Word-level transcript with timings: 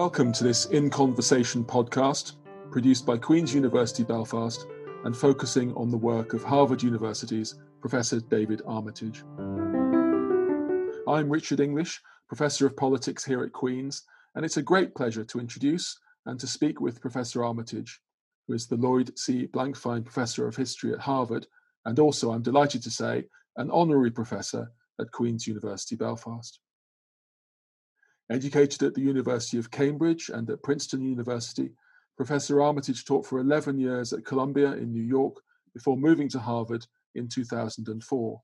Welcome 0.00 0.32
to 0.32 0.44
this 0.44 0.64
In 0.64 0.88
Conversation 0.88 1.62
podcast, 1.62 2.36
produced 2.70 3.04
by 3.04 3.18
Queen's 3.18 3.54
University 3.54 4.02
Belfast 4.02 4.66
and 5.04 5.14
focusing 5.14 5.74
on 5.74 5.90
the 5.90 5.98
work 5.98 6.32
of 6.32 6.42
Harvard 6.42 6.82
University's 6.82 7.58
Professor 7.82 8.18
David 8.18 8.62
Armitage. 8.66 9.22
I'm 11.06 11.28
Richard 11.28 11.60
English, 11.60 12.00
Professor 12.28 12.66
of 12.66 12.78
Politics 12.78 13.26
here 13.26 13.42
at 13.42 13.52
Queen's, 13.52 14.04
and 14.34 14.42
it's 14.42 14.56
a 14.56 14.62
great 14.62 14.94
pleasure 14.94 15.22
to 15.22 15.38
introduce 15.38 15.98
and 16.24 16.40
to 16.40 16.46
speak 16.46 16.80
with 16.80 17.02
Professor 17.02 17.44
Armitage, 17.44 18.00
who 18.48 18.54
is 18.54 18.66
the 18.66 18.76
Lloyd 18.76 19.12
C. 19.18 19.48
Blankfein 19.48 20.02
Professor 20.02 20.48
of 20.48 20.56
History 20.56 20.94
at 20.94 21.00
Harvard, 21.00 21.46
and 21.84 21.98
also, 21.98 22.32
I'm 22.32 22.40
delighted 22.40 22.82
to 22.84 22.90
say, 22.90 23.26
an 23.58 23.70
honorary 23.70 24.10
professor 24.10 24.72
at 24.98 25.12
Queen's 25.12 25.46
University 25.46 25.94
Belfast. 25.94 26.58
Educated 28.30 28.84
at 28.84 28.94
the 28.94 29.00
University 29.00 29.58
of 29.58 29.72
Cambridge 29.72 30.30
and 30.32 30.48
at 30.50 30.62
Princeton 30.62 31.02
University, 31.02 31.72
Professor 32.16 32.62
Armitage 32.62 33.04
taught 33.04 33.26
for 33.26 33.40
11 33.40 33.76
years 33.76 34.12
at 34.12 34.24
Columbia 34.24 34.74
in 34.74 34.92
New 34.92 35.02
York 35.02 35.34
before 35.74 35.96
moving 35.96 36.28
to 36.28 36.38
Harvard 36.38 36.86
in 37.16 37.26
2004. 37.26 38.40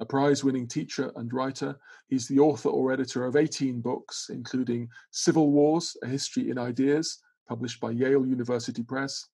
A 0.00 0.06
prize 0.06 0.44
winning 0.44 0.68
teacher 0.68 1.10
and 1.16 1.32
writer, 1.32 1.76
he's 2.08 2.28
the 2.28 2.38
author 2.38 2.68
or 2.68 2.92
editor 2.92 3.24
of 3.24 3.34
18 3.34 3.80
books, 3.80 4.30
including 4.30 4.88
Civil 5.10 5.50
Wars 5.50 5.96
A 6.04 6.06
History 6.06 6.50
in 6.50 6.56
Ideas, 6.56 7.18
published 7.48 7.80
by 7.80 7.90
Yale 7.90 8.24
University 8.24 8.84
Press, 8.84 9.26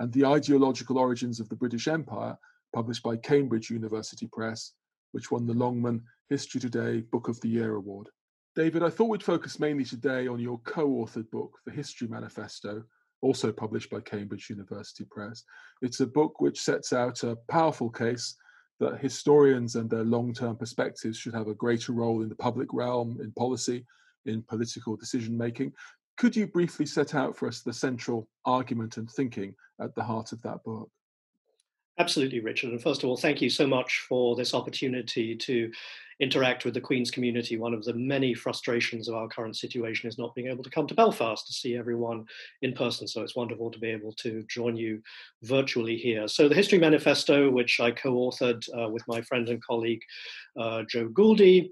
and 0.00 0.12
The 0.12 0.24
Ideological 0.24 0.98
Origins 0.98 1.38
of 1.38 1.48
the 1.48 1.56
British 1.56 1.86
Empire, 1.86 2.36
published 2.74 3.04
by 3.04 3.16
Cambridge 3.18 3.70
University 3.70 4.26
Press, 4.32 4.72
which 5.12 5.30
won 5.30 5.46
the 5.46 5.54
Longman 5.54 6.02
History 6.28 6.60
Today 6.60 7.02
Book 7.02 7.28
of 7.28 7.40
the 7.40 7.48
Year 7.48 7.76
Award. 7.76 8.08
David, 8.54 8.82
I 8.82 8.90
thought 8.90 9.08
we'd 9.08 9.22
focus 9.22 9.58
mainly 9.58 9.84
today 9.84 10.26
on 10.26 10.38
your 10.38 10.58
co 10.58 10.86
authored 10.86 11.30
book, 11.30 11.58
The 11.64 11.72
History 11.72 12.06
Manifesto, 12.06 12.82
also 13.22 13.50
published 13.50 13.88
by 13.88 14.00
Cambridge 14.00 14.50
University 14.50 15.06
Press. 15.10 15.42
It's 15.80 16.00
a 16.00 16.06
book 16.06 16.38
which 16.40 16.60
sets 16.60 16.92
out 16.92 17.22
a 17.22 17.38
powerful 17.48 17.88
case 17.88 18.36
that 18.78 19.00
historians 19.00 19.76
and 19.76 19.88
their 19.88 20.04
long 20.04 20.34
term 20.34 20.56
perspectives 20.56 21.16
should 21.16 21.32
have 21.32 21.48
a 21.48 21.54
greater 21.54 21.92
role 21.92 22.20
in 22.20 22.28
the 22.28 22.34
public 22.34 22.68
realm, 22.74 23.18
in 23.22 23.32
policy, 23.32 23.86
in 24.26 24.42
political 24.42 24.96
decision 24.96 25.36
making. 25.36 25.72
Could 26.18 26.36
you 26.36 26.46
briefly 26.46 26.84
set 26.84 27.14
out 27.14 27.34
for 27.34 27.48
us 27.48 27.62
the 27.62 27.72
central 27.72 28.28
argument 28.44 28.98
and 28.98 29.10
thinking 29.10 29.54
at 29.80 29.94
the 29.94 30.04
heart 30.04 30.32
of 30.32 30.42
that 30.42 30.62
book? 30.62 30.90
Absolutely, 31.98 32.40
Richard. 32.40 32.70
And 32.70 32.82
first 32.82 33.02
of 33.02 33.08
all, 33.08 33.16
thank 33.16 33.42
you 33.42 33.50
so 33.50 33.66
much 33.66 34.04
for 34.08 34.34
this 34.34 34.54
opportunity 34.54 35.36
to 35.36 35.70
interact 36.20 36.64
with 36.64 36.72
the 36.72 36.80
Queen's 36.80 37.10
community. 37.10 37.58
One 37.58 37.74
of 37.74 37.84
the 37.84 37.92
many 37.92 38.32
frustrations 38.32 39.08
of 39.08 39.14
our 39.14 39.28
current 39.28 39.56
situation 39.56 40.08
is 40.08 40.18
not 40.18 40.34
being 40.34 40.46
able 40.46 40.64
to 40.64 40.70
come 40.70 40.86
to 40.86 40.94
Belfast 40.94 41.46
to 41.46 41.52
see 41.52 41.76
everyone 41.76 42.24
in 42.62 42.72
person. 42.72 43.06
So 43.06 43.20
it's 43.22 43.36
wonderful 43.36 43.70
to 43.70 43.78
be 43.78 43.88
able 43.88 44.12
to 44.14 44.42
join 44.48 44.74
you 44.76 45.02
virtually 45.42 45.96
here. 45.96 46.28
So, 46.28 46.48
the 46.48 46.54
History 46.54 46.78
Manifesto, 46.78 47.50
which 47.50 47.78
I 47.78 47.90
co 47.90 48.12
authored 48.14 48.64
uh, 48.78 48.88
with 48.88 49.02
my 49.06 49.20
friend 49.20 49.48
and 49.48 49.62
colleague 49.62 50.02
uh, 50.58 50.84
Jo 50.88 51.08
Guldi, 51.08 51.70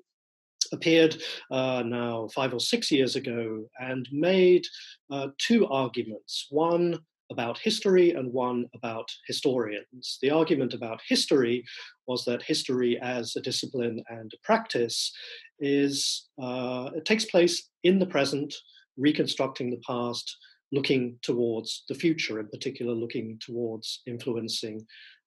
appeared 0.73 1.23
uh, 1.51 1.83
now 1.87 2.29
five 2.35 2.53
or 2.53 2.61
six 2.61 2.91
years 2.91 3.17
ago 3.17 3.65
and 3.79 4.07
made 4.13 4.65
uh, 5.11 5.29
two 5.39 5.67
arguments. 5.69 6.47
One 6.51 6.99
about 7.31 7.59
history 7.59 8.11
and 8.11 8.33
one 8.33 8.67
about 8.75 9.09
historians. 9.27 10.19
The 10.21 10.31
argument 10.31 10.75
about 10.75 11.01
history 11.09 11.65
was 12.07 12.25
that 12.25 12.43
history 12.43 12.99
as 13.01 13.35
a 13.37 13.41
discipline 13.41 14.03
and 14.09 14.33
a 14.35 14.47
practice 14.47 15.13
is 15.59 16.29
uh, 16.43 16.91
it 16.95 17.05
takes 17.05 17.25
place 17.25 17.69
in 17.85 17.99
the 17.99 18.07
present, 18.07 18.55
reconstructing 18.97 19.71
the 19.71 19.81
past, 19.87 20.37
looking 20.73 21.17
towards 21.23 21.85
the 21.89 21.95
future, 21.95 22.41
in 22.41 22.49
particular, 22.49 22.93
looking 22.93 23.39
towards 23.41 24.03
influencing 24.07 24.85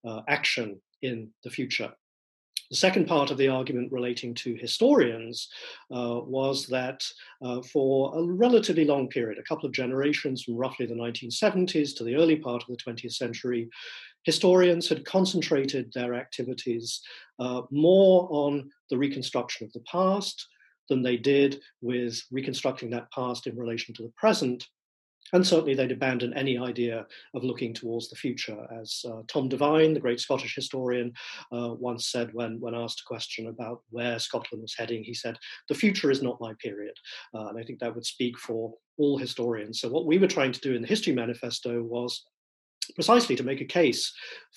uh, 0.08 0.22
action 0.28 0.80
in 1.02 1.30
the 1.44 1.50
future. 1.50 1.92
The 2.70 2.78
second 2.78 3.08
part 3.08 3.32
of 3.32 3.38
the 3.38 3.50
argument 3.50 3.92
relating 3.92 4.34
to 4.36 4.56
historians 4.56 5.50
uh, 5.92 6.22
was 6.24 6.66
that 6.68 7.04
uh, 7.42 7.62
for 7.62 8.18
a 8.18 8.24
relatively 8.24 8.86
long 8.86 9.08
period, 9.10 9.38
a 9.38 9.44
couple 9.44 9.68
of 9.68 9.74
generations 9.74 10.44
from 10.44 10.56
roughly 10.56 10.86
the 10.86 10.96
1970s 10.96 11.96
to 11.98 12.04
the 12.04 12.16
early 12.16 12.36
part 12.36 12.64
of 12.64 12.70
the 12.70 12.78
20th 12.78 13.14
century, 13.14 13.70
historians 14.24 14.88
had 14.88 15.06
concentrated 15.06 15.92
their 15.94 16.16
activities 16.16 17.02
uh, 17.40 17.62
more 17.72 18.28
on 18.32 18.70
the 18.90 18.98
reconstruction 18.98 19.66
of 19.66 19.74
the 19.74 19.82
past 19.82 20.48
than 20.90 21.02
they 21.02 21.18
did 21.18 21.62
with 21.82 22.22
reconstructing 22.32 22.90
that 22.90 23.12
past 23.12 23.48
in 23.48 23.58
relation 23.58 23.94
to 23.96 24.04
the 24.04 24.14
present 24.18 24.68
and 25.34 25.46
certainly 25.46 25.74
they'd 25.74 25.92
abandon 25.92 26.34
any 26.36 26.58
idea 26.58 27.06
of 27.34 27.44
looking 27.44 27.74
towards 27.74 28.10
the 28.10 28.16
future. 28.16 28.68
As 28.80 29.04
uh, 29.08 29.24
Tom 29.28 29.50
Devine, 29.50 29.94
the 29.94 30.00
great 30.00 30.20
Scottish 30.20 30.56
historian, 30.56 31.12
uh, 31.52 31.74
once 31.74 32.08
said 32.08 32.30
when, 32.34 32.60
when 32.60 32.76
asked 32.76 33.02
a 33.02 33.08
question 33.08 33.48
about 33.48 33.82
where 33.90 34.20
Scotland 34.20 34.62
was 34.62 34.76
heading, 34.78 35.04
he 35.04 35.14
said, 35.14 35.38
The 35.68 35.76
future 35.76 36.12
is 36.12 36.22
not 36.22 36.40
my 36.40 36.54
period. 36.60 36.96
Uh, 37.34 37.48
and 37.48 37.60
I 37.60 37.64
think 37.64 37.80
that 37.80 37.94
would 37.94 38.06
speak 38.06 38.38
for 38.38 38.74
all 38.98 39.18
historians. 39.18 39.82
So, 39.82 39.90
what 39.90 40.06
we 40.06 40.20
were 40.20 40.28
trying 40.28 40.52
to 40.52 40.62
do 40.62 40.76
in 40.76 40.82
the 40.82 40.88
History 40.88 41.14
Manifesto 41.14 41.82
was 41.82 42.24
precisely 42.96 43.36
to 43.36 43.44
make 43.44 43.62
a 43.62 43.66
case 43.66 44.14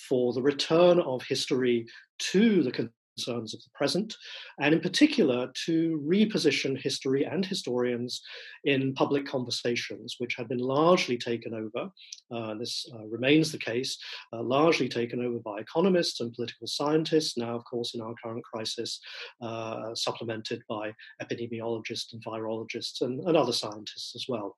for 0.09 0.33
the 0.33 0.43
return 0.43 1.01
of 1.01 1.23
history 1.23 1.87
to 2.19 2.63
the 2.63 2.91
concerns 3.17 3.55
of 3.55 3.61
the 3.63 3.71
present, 3.75 4.17
and 4.61 4.75
in 4.75 4.81
particular 4.81 5.51
to 5.65 6.03
reposition 6.07 6.81
history 6.81 7.25
and 7.25 7.45
historians 7.45 8.23
in 8.65 8.95
public 8.95 9.27
conversations, 9.27 10.17
which 10.19 10.35
had 10.37 10.49
been 10.49 10.59
largely 10.59 11.17
taken 11.17 11.55
over, 11.55 11.91
uh, 12.31 12.55
this 12.55 12.87
uh, 12.95 13.07
remains 13.07 13.51
the 13.51 13.59
case, 13.59 13.99
uh, 14.33 14.43
largely 14.43 14.89
taken 14.89 15.25
over 15.25 15.39
by 15.39 15.59
economists 15.59 16.21
and 16.21 16.35
political 16.35 16.67
scientists, 16.67 17.37
now, 17.37 17.55
of 17.55 17.65
course, 17.65 17.95
in 17.95 18.01
our 18.01 18.15
current 18.23 18.45
crisis, 18.45 19.01
uh, 19.41 19.95
supplemented 19.95 20.63
by 20.69 20.93
epidemiologists 21.23 22.13
and 22.13 22.25
virologists 22.25 23.01
and, 23.01 23.21
and 23.21 23.37
other 23.37 23.53
scientists 23.53 24.15
as 24.15 24.27
well. 24.29 24.57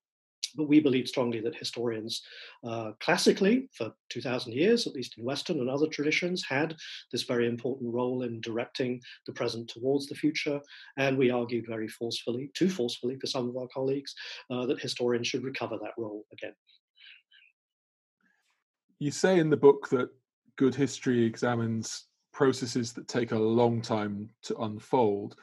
But 0.57 0.69
we 0.69 0.81
believe 0.81 1.09
strongly 1.09 1.41
that 1.41 1.57
historians, 1.57 2.23
uh, 2.65 2.93
classically, 3.01 3.69
for 3.73 3.93
2,000 4.11 4.53
years, 4.53 4.87
at 4.87 4.95
least 4.95 5.19
in 5.19 5.25
Western 5.25 5.61
and 5.61 5.71
other 5.71 5.87
traditions, 5.87 6.45
had 6.49 6.77
this 7.13 7.23
very 7.23 7.47
important 7.47 7.93
role 7.93 8.23
in 8.23 8.41
directing 8.41 9.01
the 9.27 9.33
present 9.33 9.69
towards 9.69 10.07
the 10.07 10.15
future. 10.15 10.61
And 10.97 11.17
we 11.17 11.31
argued 11.31 11.67
very 11.67 11.89
forcefully, 11.89 12.51
too 12.55 12.71
forcefully 12.71 13.19
for 13.19 13.27
some 13.27 13.49
of 13.49 13.57
our 13.57 13.69
colleagues, 13.69 14.15
uh, 14.51 14.67
that 14.67 14.81
historians 14.81 15.27
should 15.27 15.45
recover 15.45 15.79
that 15.83 15.95
role 15.97 16.25
again. 16.33 16.55
You 18.99 19.11
say 19.11 19.39
in 19.39 19.51
the 19.51 19.57
book 19.57 19.89
that 19.91 20.11
good 20.57 20.75
history 20.75 21.25
examines 21.25 22.07
processes 22.33 22.93
that 22.93 23.09
take 23.09 23.33
a 23.33 23.39
long 23.39 23.81
time 23.81 24.29
to 24.43 24.57
unfold. 24.59 25.37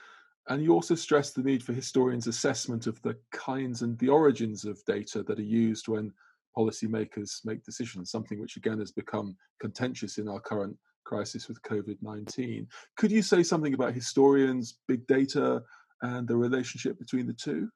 And 0.48 0.64
you 0.64 0.74
also 0.74 0.96
stress 0.96 1.32
the 1.32 1.42
need 1.42 1.64
for 1.64 1.74
historians' 1.74 2.28
assessment 2.28 2.86
of 2.86 3.02
the 3.02 3.18
kinds 3.32 3.82
and 3.82 3.98
the 3.98 4.10
origins 4.10 4.64
of 4.64 4.84
data 4.86 5.24
that 5.24 5.40
are 5.40 5.44
used 5.44 5.88
when 5.88 6.14
policymakers 6.56 7.44
make 7.46 7.64
decisions, 7.64 8.12
something 8.12 8.40
which 8.40 8.56
again 8.56 8.80
has 8.80 8.92
become 8.92 9.36
contentious 9.60 10.18
in 10.18 10.28
our 10.28 10.40
current 10.40 10.78
crisis 11.04 11.48
with 11.48 11.62
COVID 11.64 11.98
19. 12.02 12.68
Could 12.98 13.12
you 13.12 13.22
say 13.22 13.44
something 13.44 13.74
about 13.74 13.94
historians, 13.94 14.78
big 14.88 15.06
data, 15.08 15.64
and 16.02 16.28
the 16.28 16.38
relationship 16.38 17.00
between 17.00 17.28
the 17.28 17.34
two? 17.34 17.70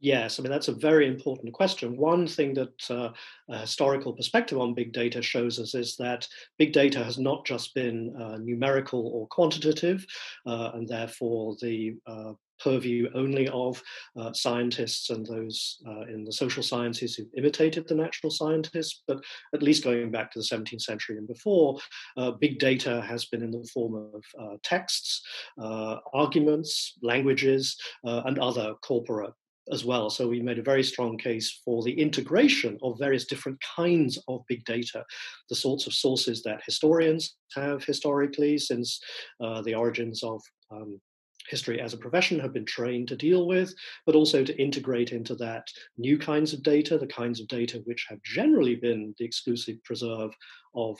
Yes, 0.00 0.38
I 0.38 0.42
mean, 0.42 0.52
that's 0.52 0.68
a 0.68 0.72
very 0.72 1.08
important 1.08 1.52
question. 1.52 1.96
One 1.96 2.26
thing 2.26 2.54
that 2.54 2.90
uh, 2.90 3.10
a 3.48 3.58
historical 3.58 4.12
perspective 4.12 4.58
on 4.58 4.72
big 4.72 4.92
data 4.92 5.20
shows 5.20 5.58
us 5.58 5.74
is 5.74 5.96
that 5.96 6.28
big 6.56 6.72
data 6.72 7.02
has 7.02 7.18
not 7.18 7.44
just 7.44 7.74
been 7.74 8.14
uh, 8.16 8.38
numerical 8.38 9.08
or 9.08 9.26
quantitative, 9.26 10.06
uh, 10.46 10.70
and 10.74 10.86
therefore 10.86 11.56
the 11.60 11.96
uh, 12.06 12.32
purview 12.60 13.08
only 13.14 13.48
of 13.48 13.82
uh, 14.16 14.32
scientists 14.32 15.10
and 15.10 15.26
those 15.26 15.78
uh, 15.88 16.02
in 16.02 16.24
the 16.24 16.32
social 16.32 16.62
sciences 16.62 17.16
who 17.16 17.24
imitated 17.36 17.88
the 17.88 17.94
natural 17.94 18.30
scientists, 18.30 19.02
but 19.08 19.18
at 19.52 19.62
least 19.64 19.82
going 19.82 20.12
back 20.12 20.30
to 20.30 20.38
the 20.38 20.44
17th 20.44 20.82
century 20.82 21.18
and 21.18 21.26
before, 21.26 21.76
uh, 22.16 22.30
big 22.30 22.60
data 22.60 23.00
has 23.02 23.24
been 23.26 23.42
in 23.42 23.50
the 23.50 23.68
form 23.74 23.94
of 24.14 24.24
uh, 24.40 24.56
texts, 24.62 25.22
arguments, 26.14 26.98
languages, 27.02 27.76
and 28.04 28.38
other 28.38 28.74
corpora 28.82 29.32
as 29.72 29.84
well. 29.84 30.10
So 30.10 30.28
we 30.28 30.40
made 30.40 30.58
a 30.58 30.62
very 30.62 30.82
strong 30.82 31.16
case 31.18 31.60
for 31.64 31.82
the 31.82 31.98
integration 31.98 32.78
of 32.82 32.98
various 32.98 33.26
different 33.26 33.58
kinds 33.76 34.18
of 34.28 34.44
big 34.48 34.64
data, 34.64 35.04
the 35.48 35.56
sorts 35.56 35.86
of 35.86 35.94
sources 35.94 36.42
that 36.42 36.62
historians 36.64 37.36
have 37.54 37.84
historically 37.84 38.58
since 38.58 39.00
uh, 39.40 39.62
the 39.62 39.74
origins 39.74 40.22
of 40.22 40.42
um, 40.70 41.00
history 41.48 41.80
as 41.80 41.94
a 41.94 41.98
profession 41.98 42.38
have 42.38 42.52
been 42.52 42.64
trained 42.64 43.08
to 43.08 43.16
deal 43.16 43.46
with, 43.46 43.74
but 44.06 44.14
also 44.14 44.44
to 44.44 44.60
integrate 44.60 45.12
into 45.12 45.34
that 45.36 45.66
new 45.96 46.18
kinds 46.18 46.52
of 46.52 46.62
data, 46.62 46.98
the 46.98 47.06
kinds 47.06 47.40
of 47.40 47.48
data 47.48 47.80
which 47.84 48.06
have 48.08 48.22
generally 48.22 48.76
been 48.76 49.14
the 49.18 49.24
exclusive 49.24 49.82
preserve 49.84 50.30
of 50.74 50.98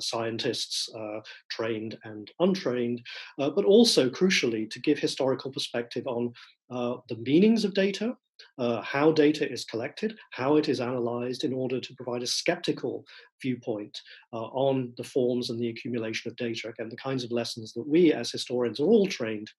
scientists, 0.00 0.88
uh, 0.94 1.20
trained 1.50 1.98
and 2.04 2.30
untrained, 2.40 3.02
uh, 3.38 3.50
but 3.50 3.64
also 3.64 4.08
crucially 4.08 4.68
to 4.70 4.80
give 4.80 4.98
historical 4.98 5.50
perspective 5.50 6.06
on 6.06 6.32
uh, 6.70 6.96
the 7.08 7.16
meanings 7.16 7.64
of 7.64 7.74
data, 7.74 8.16
uh, 8.58 8.82
how 8.82 9.12
data 9.12 9.50
is 9.50 9.64
collected, 9.64 10.16
how 10.30 10.56
it 10.56 10.68
is 10.68 10.80
analyzed 10.80 11.44
in 11.44 11.52
order 11.52 11.80
to 11.80 11.94
provide 11.94 12.22
a 12.22 12.26
skeptical 12.26 13.04
viewpoint 13.40 14.00
uh, 14.32 14.46
on 14.46 14.92
the 14.96 15.04
forms 15.04 15.50
and 15.50 15.60
the 15.60 15.68
accumulation 15.68 16.30
of 16.30 16.36
data, 16.36 16.72
and 16.78 16.90
the 16.90 16.96
kinds 16.96 17.24
of 17.24 17.32
lessons 17.32 17.72
that 17.72 17.86
we 17.86 18.12
as 18.12 18.30
historians 18.30 18.80
are 18.80 18.86
all 18.86 19.06
trained 19.06 19.50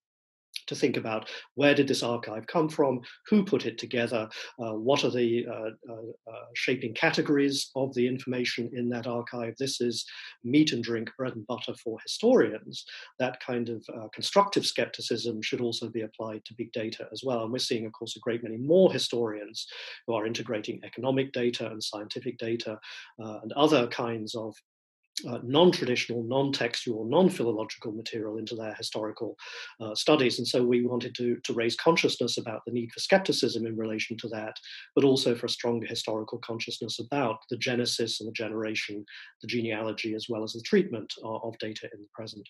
to 0.68 0.76
think 0.76 0.98
about 0.98 1.30
where 1.56 1.74
did 1.74 1.88
this 1.88 2.04
archive 2.04 2.48
come 2.48 2.70
from, 2.70 3.02
who 3.28 3.44
put 3.44 3.66
it 3.66 3.78
together, 3.78 4.30
uh, 4.60 4.74
what 4.74 5.04
are 5.04 5.10
the 5.10 5.46
uh, 5.48 5.92
uh, 5.92 6.32
uh, 6.32 6.46
shaping 6.54 6.94
categories 6.94 7.72
of 7.76 7.94
the 7.96 8.08
information 8.08 8.70
in 8.74 8.90
that 8.90 9.08
archive. 9.08 9.56
This 9.58 9.82
is 9.82 10.06
meat 10.44 10.72
and 10.74 10.84
drink, 10.84 11.10
bread 11.18 11.36
and 11.36 11.48
butter 11.48 11.74
for 11.84 12.00
historians. 12.02 12.86
That 13.20 13.40
kind 13.40 13.70
of 13.70 13.84
uh, 13.96 14.08
constructive 14.14 14.66
skepticism 14.66 15.42
should 15.42 15.62
also 15.62 15.90
be 15.90 16.02
applied 16.02 16.46
to 16.46 16.56
big 16.58 16.72
data 16.72 17.08
as 17.12 17.24
well. 17.24 17.44
And 17.44 17.52
we're 17.52 17.60
seeing, 17.60 17.86
of 17.86 17.94
course, 17.94 18.16
a 18.16 18.20
great 18.20 18.44
many 18.44 18.58
more 18.58 18.92
historians 18.92 19.68
who 20.06 20.14
are 20.14 20.26
integrating 20.26 20.80
economic 20.84 21.32
data 21.32 21.68
and 21.68 21.84
scientific 21.84 22.38
data 22.38 22.80
and 23.18 23.52
other 23.54 23.88
kinds 23.88 24.36
of 24.36 24.56
uh, 25.28 25.40
non-traditional, 25.44 26.24
non-textual, 26.24 27.06
non-philological 27.06 27.92
material 27.92 28.38
into 28.38 28.56
their 28.56 28.74
historical 28.76 29.36
uh, 29.82 29.96
studies. 29.96 30.38
And 30.38 30.48
so 30.48 30.64
we 30.64 30.86
wanted 30.86 31.16
to, 31.16 31.38
to 31.44 31.54
raise 31.54 31.76
consciousness 31.76 32.38
about 32.38 32.62
the 32.66 32.72
need 32.72 32.92
for 32.92 33.00
skepticism 33.00 33.66
in 33.66 33.76
relation 33.76 34.18
to 34.18 34.30
that, 34.30 34.56
but 34.96 35.04
also 35.04 35.36
for 35.36 35.48
a 35.48 35.50
stronger 35.50 35.88
historical 35.88 36.38
consciousness 36.40 37.00
about 37.00 37.38
the 37.50 37.58
genesis 37.58 38.20
and 38.20 38.28
the 38.28 38.34
generation, 38.34 39.04
the 39.42 39.48
genealogy, 39.48 40.14
as 40.14 40.28
well 40.30 40.44
as 40.44 40.54
the 40.54 40.62
treatment 40.62 41.12
of, 41.24 41.44
of 41.44 41.58
data 41.60 41.90
in 41.94 42.02
the 42.02 42.10
present. 42.14 42.48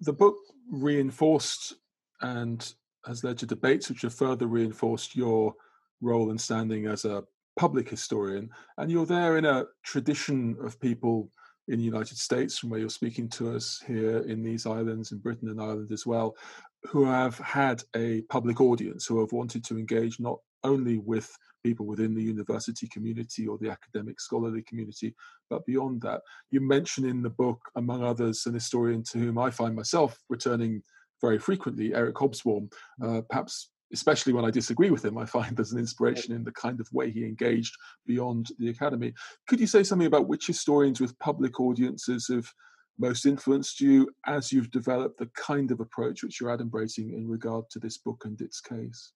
The 0.00 0.12
book 0.12 0.36
reinforced 0.70 1.74
and 2.22 2.72
has 3.06 3.24
led 3.24 3.38
to 3.38 3.46
debates 3.46 3.88
which 3.88 4.02
have 4.02 4.14
further 4.14 4.46
reinforced 4.46 5.14
your 5.14 5.54
role 6.00 6.30
and 6.30 6.40
standing 6.40 6.86
as 6.86 7.04
a 7.04 7.24
public 7.56 7.88
historian. 7.88 8.50
And 8.78 8.90
you're 8.90 9.06
there 9.06 9.36
in 9.36 9.44
a 9.44 9.66
tradition 9.84 10.56
of 10.62 10.80
people 10.80 11.30
in 11.70 11.78
the 11.78 11.84
United 11.84 12.18
States, 12.18 12.58
from 12.58 12.70
where 12.70 12.80
you're 12.80 12.90
speaking 12.90 13.28
to 13.28 13.54
us 13.54 13.82
here 13.86 14.18
in 14.18 14.42
these 14.42 14.66
islands, 14.66 15.12
in 15.12 15.18
Britain 15.18 15.48
and 15.48 15.60
Ireland 15.60 15.92
as 15.92 16.04
well, 16.04 16.36
who 16.84 17.04
have 17.04 17.38
had 17.38 17.82
a 17.94 18.22
public 18.22 18.60
audience, 18.60 19.06
who 19.06 19.20
have 19.20 19.32
wanted 19.32 19.64
to 19.64 19.78
engage 19.78 20.18
not 20.18 20.38
only 20.64 20.98
with 20.98 21.30
people 21.62 21.86
within 21.86 22.14
the 22.14 22.22
university 22.22 22.88
community 22.88 23.46
or 23.46 23.56
the 23.58 23.70
academic 23.70 24.20
scholarly 24.20 24.62
community, 24.62 25.14
but 25.48 25.64
beyond 25.64 26.00
that. 26.02 26.22
You 26.50 26.60
mention 26.60 27.04
in 27.04 27.22
the 27.22 27.30
book, 27.30 27.60
among 27.76 28.02
others, 28.02 28.46
an 28.46 28.54
historian 28.54 29.02
to 29.04 29.18
whom 29.18 29.38
I 29.38 29.50
find 29.50 29.74
myself 29.74 30.18
returning 30.28 30.82
very 31.20 31.38
frequently, 31.38 31.94
Eric 31.94 32.16
Hobsbawm, 32.16 32.72
uh, 33.02 33.20
perhaps 33.28 33.70
especially 33.92 34.32
when 34.32 34.44
I 34.44 34.50
disagree 34.50 34.90
with 34.90 35.04
him, 35.04 35.18
I 35.18 35.26
find 35.26 35.56
there's 35.56 35.72
an 35.72 35.78
inspiration 35.78 36.34
in 36.34 36.44
the 36.44 36.52
kind 36.52 36.80
of 36.80 36.92
way 36.92 37.10
he 37.10 37.24
engaged 37.24 37.76
beyond 38.06 38.48
the 38.58 38.70
academy. 38.70 39.12
Could 39.48 39.60
you 39.60 39.66
say 39.66 39.82
something 39.82 40.06
about 40.06 40.28
which 40.28 40.46
historians 40.46 41.00
with 41.00 41.18
public 41.18 41.60
audiences 41.60 42.28
have 42.28 42.50
most 42.98 43.26
influenced 43.26 43.80
you 43.80 44.08
as 44.26 44.52
you've 44.52 44.70
developed 44.70 45.18
the 45.18 45.30
kind 45.34 45.70
of 45.70 45.80
approach 45.80 46.22
which 46.22 46.40
you're 46.40 46.56
adumbrating 46.56 47.14
in 47.14 47.26
regard 47.26 47.64
to 47.70 47.78
this 47.78 47.98
book 47.98 48.22
and 48.24 48.40
its 48.40 48.60
case? 48.60 49.12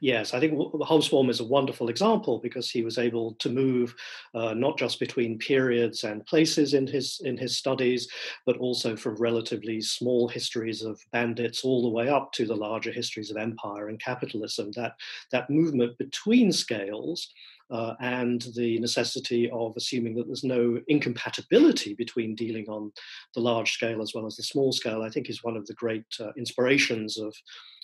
Yes, 0.00 0.34
I 0.34 0.40
think 0.40 0.54
Hobsbawm 0.54 1.30
is 1.30 1.40
a 1.40 1.44
wonderful 1.44 1.88
example 1.88 2.38
because 2.38 2.70
he 2.70 2.82
was 2.82 2.98
able 2.98 3.34
to 3.34 3.48
move 3.48 3.94
uh, 4.34 4.54
not 4.54 4.78
just 4.78 5.00
between 5.00 5.38
periods 5.38 6.04
and 6.04 6.24
places 6.26 6.74
in 6.74 6.86
his 6.86 7.20
in 7.24 7.36
his 7.36 7.56
studies, 7.56 8.08
but 8.46 8.56
also 8.58 8.96
from 8.96 9.16
relatively 9.16 9.80
small 9.80 10.28
histories 10.28 10.82
of 10.82 11.00
bandits 11.12 11.64
all 11.64 11.82
the 11.82 11.88
way 11.88 12.08
up 12.08 12.32
to 12.32 12.46
the 12.46 12.56
larger 12.56 12.92
histories 12.92 13.30
of 13.30 13.36
empire 13.36 13.88
and 13.88 14.00
capitalism. 14.00 14.70
That 14.72 14.94
that 15.32 15.50
movement 15.50 15.98
between 15.98 16.52
scales 16.52 17.28
uh, 17.70 17.94
and 18.00 18.42
the 18.56 18.78
necessity 18.78 19.50
of 19.50 19.74
assuming 19.76 20.14
that 20.14 20.26
there's 20.26 20.44
no 20.44 20.80
incompatibility 20.88 21.94
between 21.94 22.34
dealing 22.34 22.66
on 22.68 22.92
the 23.34 23.40
large 23.40 23.72
scale 23.72 24.00
as 24.00 24.14
well 24.14 24.26
as 24.26 24.36
the 24.36 24.42
small 24.42 24.72
scale, 24.72 25.02
I 25.02 25.10
think 25.10 25.28
is 25.28 25.44
one 25.44 25.56
of 25.56 25.66
the 25.66 25.74
great 25.74 26.06
uh, 26.20 26.32
inspirations 26.36 27.18
of 27.18 27.34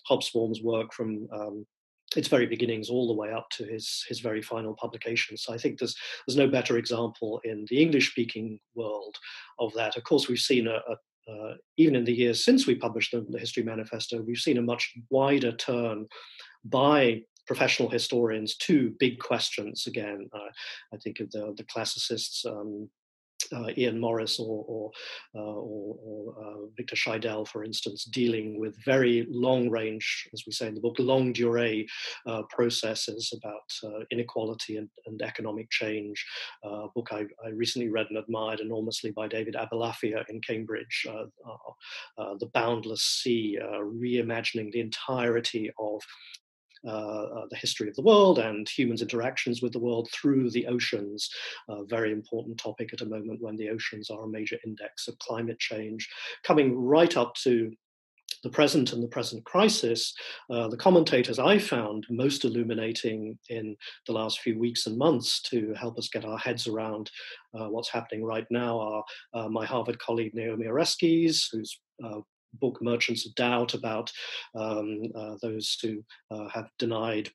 Hobsbawm's 0.08 0.62
work 0.62 0.92
from 0.92 1.28
um, 1.32 1.66
its 2.16 2.28
very 2.28 2.46
beginnings 2.46 2.90
all 2.90 3.06
the 3.06 3.14
way 3.14 3.32
up 3.32 3.48
to 3.50 3.64
his 3.64 4.04
his 4.08 4.20
very 4.20 4.42
final 4.42 4.74
publication. 4.74 5.36
So 5.36 5.52
I 5.52 5.58
think 5.58 5.78
there's 5.78 5.96
there's 6.26 6.36
no 6.36 6.48
better 6.48 6.78
example 6.78 7.40
in 7.44 7.66
the 7.68 7.80
English 7.80 8.10
speaking 8.10 8.58
world 8.74 9.16
of 9.58 9.72
that. 9.74 9.96
Of 9.96 10.04
course, 10.04 10.28
we've 10.28 10.38
seen 10.38 10.66
a, 10.66 10.76
a 10.76 10.96
uh, 11.26 11.54
even 11.78 11.96
in 11.96 12.04
the 12.04 12.12
years 12.12 12.44
since 12.44 12.66
we 12.66 12.74
published 12.74 13.12
the, 13.12 13.24
the, 13.30 13.38
History 13.38 13.62
Manifesto, 13.62 14.20
we've 14.20 14.36
seen 14.36 14.58
a 14.58 14.62
much 14.62 14.92
wider 15.08 15.52
turn 15.52 16.06
by 16.66 17.22
professional 17.46 17.88
historians 17.88 18.56
to 18.56 18.94
big 18.98 19.18
questions. 19.18 19.86
Again, 19.86 20.28
uh, 20.34 20.50
I 20.92 20.96
think 20.98 21.20
of 21.20 21.30
the, 21.30 21.54
the 21.56 21.64
classicists 21.64 22.44
um, 22.44 22.90
uh, 23.52 23.68
Ian 23.76 24.00
Morris 24.00 24.38
or, 24.38 24.64
or, 24.66 24.90
uh, 25.34 25.38
or, 25.38 25.96
or 26.02 26.34
uh, 26.38 26.66
Victor 26.76 26.96
Scheidel, 26.96 27.46
for 27.46 27.64
instance, 27.64 28.04
dealing 28.04 28.58
with 28.58 28.82
very 28.84 29.26
long 29.28 29.70
range, 29.70 30.28
as 30.32 30.44
we 30.46 30.52
say 30.52 30.66
in 30.66 30.74
the 30.74 30.80
book, 30.80 30.96
longue 30.98 31.34
durée 31.34 31.86
uh, 32.26 32.42
processes 32.50 33.32
about 33.36 33.92
uh, 33.92 34.04
inequality 34.10 34.76
and, 34.76 34.88
and, 35.06 35.22
economic 35.22 35.70
change. 35.70 36.24
a 36.64 36.86
book 36.94 37.08
I, 37.10 37.24
I, 37.44 37.50
recently 37.50 37.88
read 37.88 38.06
and 38.10 38.18
admired 38.18 38.60
enormously 38.60 39.10
by 39.10 39.26
David 39.26 39.54
Abulafia 39.54 40.24
in 40.28 40.40
Cambridge, 40.40 41.06
The 41.08 42.50
Boundless 42.52 43.02
Sea, 43.02 43.58
reimagining 43.62 44.70
the 44.72 44.80
entirety 44.80 45.70
of 45.78 46.02
uh, 46.86 46.90
uh, 46.90 47.46
the 47.50 47.56
history 47.56 47.88
of 47.88 47.96
the 47.96 48.02
world 48.02 48.38
and 48.38 48.68
humans' 48.68 49.02
interactions 49.02 49.62
with 49.62 49.72
the 49.72 49.78
world 49.78 50.08
through 50.12 50.50
the 50.50 50.66
oceans. 50.66 51.30
A 51.68 51.84
very 51.84 52.12
important 52.12 52.58
topic 52.58 52.92
at 52.92 53.00
a 53.00 53.06
moment 53.06 53.40
when 53.40 53.56
the 53.56 53.70
oceans 53.70 54.10
are 54.10 54.24
a 54.24 54.28
major 54.28 54.58
index 54.64 55.08
of 55.08 55.18
climate 55.18 55.58
change, 55.58 56.08
coming 56.42 56.78
right 56.78 57.16
up 57.16 57.34
to 57.36 57.72
the 58.42 58.50
present 58.50 58.92
and 58.92 59.02
the 59.02 59.08
present 59.08 59.42
crisis, 59.44 60.14
uh, 60.50 60.68
the 60.68 60.76
commentators 60.76 61.38
I 61.38 61.58
found 61.58 62.06
most 62.10 62.44
illuminating 62.44 63.38
in 63.48 63.74
the 64.06 64.12
last 64.12 64.40
few 64.40 64.58
weeks 64.58 64.86
and 64.86 64.98
months 64.98 65.40
to 65.44 65.72
help 65.74 65.98
us 65.98 66.08
get 66.08 66.26
our 66.26 66.38
heads 66.38 66.66
around 66.66 67.10
uh, 67.58 67.68
what's 67.68 67.88
happening 67.88 68.22
right 68.22 68.46
now 68.50 68.78
are 68.78 69.04
uh, 69.32 69.48
my 69.48 69.64
Harvard 69.64 69.98
colleague 69.98 70.34
Naomi 70.34 70.66
Oreskes, 70.66 71.46
who's 71.50 71.80
uh, 72.04 72.20
book 72.60 72.78
Merchants 72.82 73.26
of 73.26 73.34
Doubt 73.34 73.74
about 73.74 74.10
um, 74.54 75.02
uh, 75.14 75.36
those 75.42 75.78
who 75.82 76.02
uh, 76.30 76.48
have 76.48 76.68
denied 76.78 77.30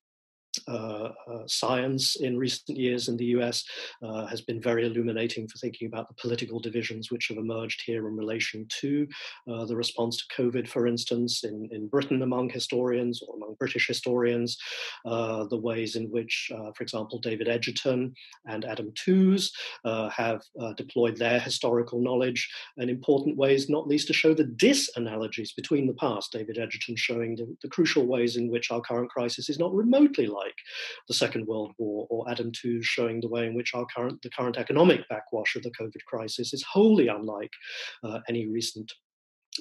uh, 0.67 1.09
uh, 1.31 1.47
science 1.47 2.15
in 2.17 2.37
recent 2.37 2.77
years 2.77 3.07
in 3.07 3.17
the 3.17 3.25
US 3.25 3.63
uh, 4.03 4.25
has 4.25 4.41
been 4.41 4.61
very 4.61 4.85
illuminating 4.85 5.47
for 5.47 5.57
thinking 5.57 5.87
about 5.87 6.07
the 6.07 6.13
political 6.15 6.59
divisions 6.59 7.11
which 7.11 7.27
have 7.27 7.37
emerged 7.37 7.81
here 7.85 8.07
in 8.07 8.15
relation 8.15 8.65
to 8.81 9.07
uh, 9.49 9.65
the 9.65 9.75
response 9.75 10.17
to 10.17 10.41
COVID, 10.41 10.67
for 10.67 10.87
instance, 10.87 11.43
in, 11.43 11.69
in 11.71 11.87
Britain 11.87 12.21
among 12.21 12.49
historians 12.49 13.21
or 13.21 13.35
among 13.35 13.55
British 13.59 13.87
historians, 13.87 14.57
uh, 15.05 15.45
the 15.45 15.57
ways 15.57 15.95
in 15.95 16.05
which, 16.09 16.51
uh, 16.53 16.71
for 16.75 16.83
example, 16.83 17.19
David 17.19 17.47
Edgerton 17.47 18.13
and 18.45 18.65
Adam 18.65 18.91
Tooze 18.95 19.51
have 20.11 20.41
deployed 20.75 21.17
their 21.17 21.39
historical 21.39 22.01
knowledge 22.01 22.49
in 22.77 22.89
important 22.89 23.37
ways, 23.37 23.69
not 23.69 23.87
least 23.87 24.07
to 24.07 24.13
show 24.13 24.33
the 24.33 24.43
disanalogies 24.43 25.55
between 25.55 25.87
the 25.87 25.93
past. 25.93 26.31
David 26.31 26.57
Edgerton 26.57 26.95
showing 26.95 27.35
the, 27.35 27.55
the 27.61 27.69
crucial 27.69 28.05
ways 28.05 28.35
in 28.35 28.49
which 28.49 28.71
our 28.71 28.81
current 28.81 29.09
crisis 29.09 29.49
is 29.49 29.59
not 29.59 29.73
remotely 29.73 30.27
like 30.27 30.48
like 30.49 30.57
the 31.07 31.13
Second 31.13 31.47
World 31.47 31.73
War, 31.77 32.07
or 32.09 32.29
Adam 32.29 32.51
Tooze 32.51 32.85
showing 32.85 33.21
the 33.21 33.29
way 33.29 33.45
in 33.45 33.53
which 33.55 33.73
our 33.73 33.85
current 33.95 34.21
the 34.21 34.29
current 34.29 34.57
economic 34.57 35.07
backwash 35.09 35.55
of 35.55 35.63
the 35.63 35.71
COVID 35.79 36.03
crisis 36.07 36.53
is 36.53 36.63
wholly 36.63 37.07
unlike 37.07 37.51
uh, 38.03 38.19
any 38.27 38.47
recent 38.47 38.91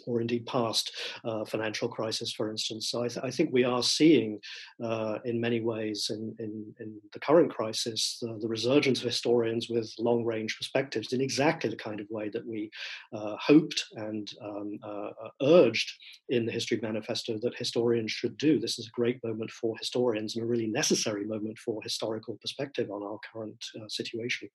or 0.07 0.21
indeed 0.21 0.47
past 0.47 0.95
uh, 1.25 1.45
financial 1.45 1.89
crisis, 1.89 2.33
for 2.33 2.51
instance. 2.51 2.91
So 2.91 3.03
I, 3.05 3.09
th- 3.09 3.25
I 3.25 3.31
think 3.31 3.51
we 3.53 3.65
are 3.65 3.83
seeing, 3.83 4.41
uh, 4.83 5.19
in 5.25 5.41
many 5.41 5.61
ways, 5.61 6.11
in, 6.11 6.35
in, 6.39 6.75
in 6.81 7.01
the 7.13 7.21
current 7.21 7.51
crisis, 7.53 8.19
the, 8.21 8.49
resurgence 8.49 9.01
of 9.01 9.05
historians 9.05 9.69
with 9.69 9.93
long 9.99 10.25
range 10.25 10.57
perspectives 10.57 11.13
in 11.13 11.21
exactly 11.21 11.69
the 11.69 11.77
kind 11.77 12.01
of 12.01 12.07
way 12.11 12.31
that 12.31 12.47
we 12.47 12.71
uh, 13.13 13.37
hoped 13.39 13.85
and 13.97 14.33
um, 14.43 14.79
uh, 14.83 15.11
uh, 15.23 15.31
urged 15.43 15.93
in 16.31 16.47
the 16.47 16.53
History 16.53 16.79
Manifesto 16.83 17.39
that 17.43 17.57
historians 17.57 18.11
should 18.11 18.39
do. 18.39 18.59
This 18.59 18.79
is 18.79 18.87
a 18.87 18.91
great 18.91 19.23
moment 19.23 19.51
for 19.51 19.77
historians 19.79 20.35
and 20.35 20.45
a 20.45 20.47
really 20.47 20.67
necessary 20.67 21.25
moment 21.25 21.59
for 21.59 21.83
historical 21.83 22.39
perspective 22.41 22.91
on 22.91 23.03
our 23.03 23.19
current 23.33 23.63
situation. 23.89 24.49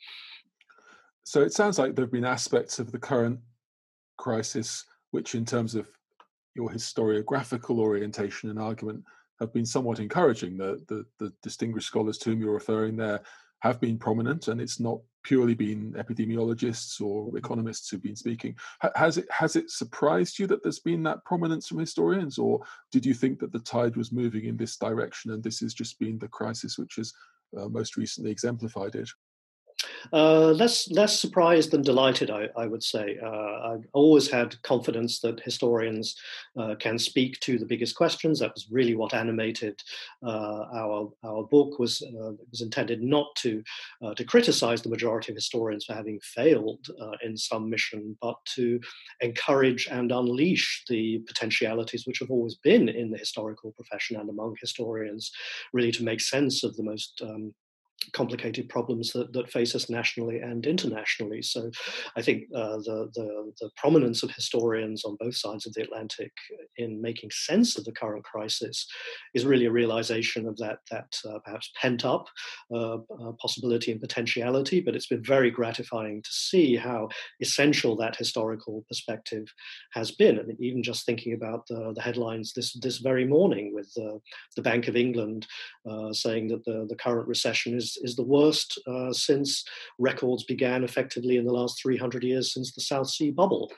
So 1.24 1.42
it 1.42 1.54
sounds 1.54 1.80
like 1.80 1.96
there 1.96 2.06
have 2.06 2.12
been 2.12 2.26
aspects 2.26 2.80
of 2.80 2.92
the 2.92 3.00
current 3.00 3.40
crisis 4.18 4.86
which, 5.14 5.36
in 5.36 5.46
terms 5.46 5.76
of 5.76 5.88
your 6.56 6.70
historiographical 6.70 7.78
orientation 7.78 8.50
and 8.50 8.60
argument, 8.60 9.04
have 9.40 9.54
been 9.54 9.66
somewhat 9.66 10.00
encouraging. 10.00 10.58
The, 10.58 10.84
the, 10.88 11.06
the 11.20 11.32
distinguished 11.44 11.88
scholars 11.88 12.18
to 12.20 12.32
whom 12.32 12.42
you're 12.42 12.54
referring 12.54 12.98
there 12.98 13.22
have 13.60 13.80
been 13.80 14.00
prominent, 14.00 14.48
and 14.48 14.60
it's 14.60 14.80
not 14.80 15.00
purely 15.24 15.54
been 15.54 15.94
epidemiologists 15.94 17.00
or 17.00 17.38
economists 17.38 17.90
who've 17.90 18.02
been 18.02 18.16
speaking. 18.16 18.56
Has 18.96 19.20
it 19.20 19.28
has 19.32 19.56
it 19.56 19.70
surprised 19.70 20.40
you 20.40 20.48
that 20.48 20.64
there's 20.64 20.80
been 20.80 21.04
that 21.04 21.24
prominence 21.26 21.68
from 21.68 21.78
historians, 21.78 22.40
or 22.40 22.62
did 22.92 23.06
you 23.06 23.14
think 23.14 23.40
that 23.40 23.54
the 23.54 23.60
tide 23.60 23.96
was 23.96 24.12
moving 24.12 24.46
in 24.46 24.58
this 24.58 24.78
direction 24.78 25.32
and 25.32 25.44
this 25.44 25.60
has 25.60 25.76
just 25.76 25.98
been 26.00 26.18
the 26.18 26.28
crisis 26.28 26.78
which 26.80 26.96
has 26.96 27.14
uh, 27.58 27.70
most 27.70 27.98
recently 27.98 28.32
exemplified 28.32 28.96
it? 28.96 29.10
Uh, 30.12 30.52
less 30.52 30.90
less 30.92 31.20
surprised 31.20 31.72
than 31.72 31.82
delighted, 31.82 32.30
I, 32.30 32.50
I 32.58 32.68
would 32.68 32.84
say. 32.84 33.18
Uh, 33.24 33.74
I've 33.74 33.86
always 33.94 34.30
had 34.30 34.62
confidence 34.64 35.20
that 35.22 35.40
historians 35.40 36.16
uh, 36.60 36.76
can 36.80 37.00
speak 37.00 37.40
to 37.42 37.58
the 37.58 37.66
biggest 37.66 37.96
questions. 37.96 38.40
That 38.40 38.54
was 38.54 38.68
really 38.70 38.96
what 38.96 39.14
animated 39.14 39.82
uh, 40.26 40.66
our 40.74 41.12
our 41.24 41.44
book. 41.44 41.80
was 41.80 42.02
uh, 42.02 42.32
was 42.52 42.62
intended 42.62 43.02
not 43.02 43.28
to 43.38 43.64
to 44.16 44.24
criticize 44.26 44.82
the 44.82 44.90
majority 44.90 45.32
of 45.32 45.38
historians 45.38 45.86
for 45.86 45.94
having 45.94 46.20
failed 46.22 46.86
in 47.24 47.38
some 47.38 47.70
mission, 47.70 48.18
but 48.22 48.36
to 48.56 48.80
encourage 49.22 49.88
and 49.88 50.12
unleash 50.12 50.84
the 50.90 51.20
potentialities 51.28 52.06
which 52.06 52.20
have 52.20 52.32
always 52.32 52.56
been 52.56 52.90
in 52.90 53.12
the 53.12 53.18
historical 53.18 53.72
profession 53.72 54.18
and 54.18 54.30
among 54.30 54.56
historians, 54.60 55.32
really 55.72 55.92
to 55.92 56.04
make 56.04 56.20
sense 56.20 56.64
of 56.64 56.76
the 56.76 56.84
most 56.84 57.22
um, 57.24 57.54
complicated 58.14 58.70
problems 58.70 59.12
that, 59.12 59.34
that 59.34 59.52
face 59.52 59.76
us 59.76 59.90
nationally 59.90 60.40
and 60.40 60.66
internationally. 60.66 61.42
So 61.42 61.72
I 62.18 62.22
think 62.22 62.44
uh, 62.56 62.78
the, 62.78 63.10
the, 63.14 63.54
the, 63.62 63.70
prominence 63.78 64.24
of 64.24 64.32
historians 64.32 65.04
on 65.04 65.18
both 65.20 65.36
sides 65.36 65.66
of 65.66 65.74
the 65.74 65.82
Atlantic 65.82 66.32
in 66.78 67.02
making 67.02 67.32
sense 67.32 67.78
of 67.78 67.86
the 67.86 67.92
current 67.92 68.24
crisis 68.24 68.88
is 69.34 69.46
really 69.46 69.66
a 69.66 69.72
realization 69.72 70.48
of 70.48 70.58
that, 70.58 70.80
that 70.92 71.16
uh, 71.28 71.40
perhaps 71.44 71.72
pent 71.82 72.06
up 72.06 72.28
uh, 72.74 72.96
uh 72.96 73.32
possibility 73.42 73.92
and 73.92 74.00
potentiality. 74.00 74.80
But 74.80 74.96
it's 74.96 75.08
been 75.08 75.24
very 75.24 75.52
gratifying 75.52 76.22
to 76.22 76.30
see 76.32 76.76
how 76.76 77.10
essential 77.42 77.96
that 77.98 78.16
historical 78.16 78.86
perspective 78.88 79.52
has 79.94 80.12
been. 80.12 80.40
I 80.40 80.44
mean, 80.44 80.58
even 80.60 80.84
just 80.84 81.06
thinking 81.06 81.34
about 81.34 81.68
the, 81.68 81.94
the 81.96 82.02
headlines 82.02 82.54
this, 82.54 82.74
this 82.74 82.98
very 82.98 83.26
morning 83.26 83.74
with 83.74 83.92
the 83.94 84.62
Bank 84.62 84.88
of 84.88 84.96
England 84.96 85.48
uh, 85.90 86.14
saying 86.14 86.48
that 86.48 86.64
the, 86.66 86.86
the 86.90 86.96
current 86.96 87.28
recession 87.28 87.76
is 87.76 87.93
is, 88.02 88.16
the 88.16 88.24
worst 88.24 88.80
uh, 88.88 89.12
since 89.12 89.64
records 90.00 90.44
began 90.44 90.84
effectively 90.84 91.38
in 91.38 91.46
the 91.46 91.54
last 91.54 91.82
300 91.82 92.24
years 92.24 92.54
since 92.54 92.74
the 92.74 92.82
South 92.82 93.10
Sea 93.10 93.32
bubble. 93.32 93.72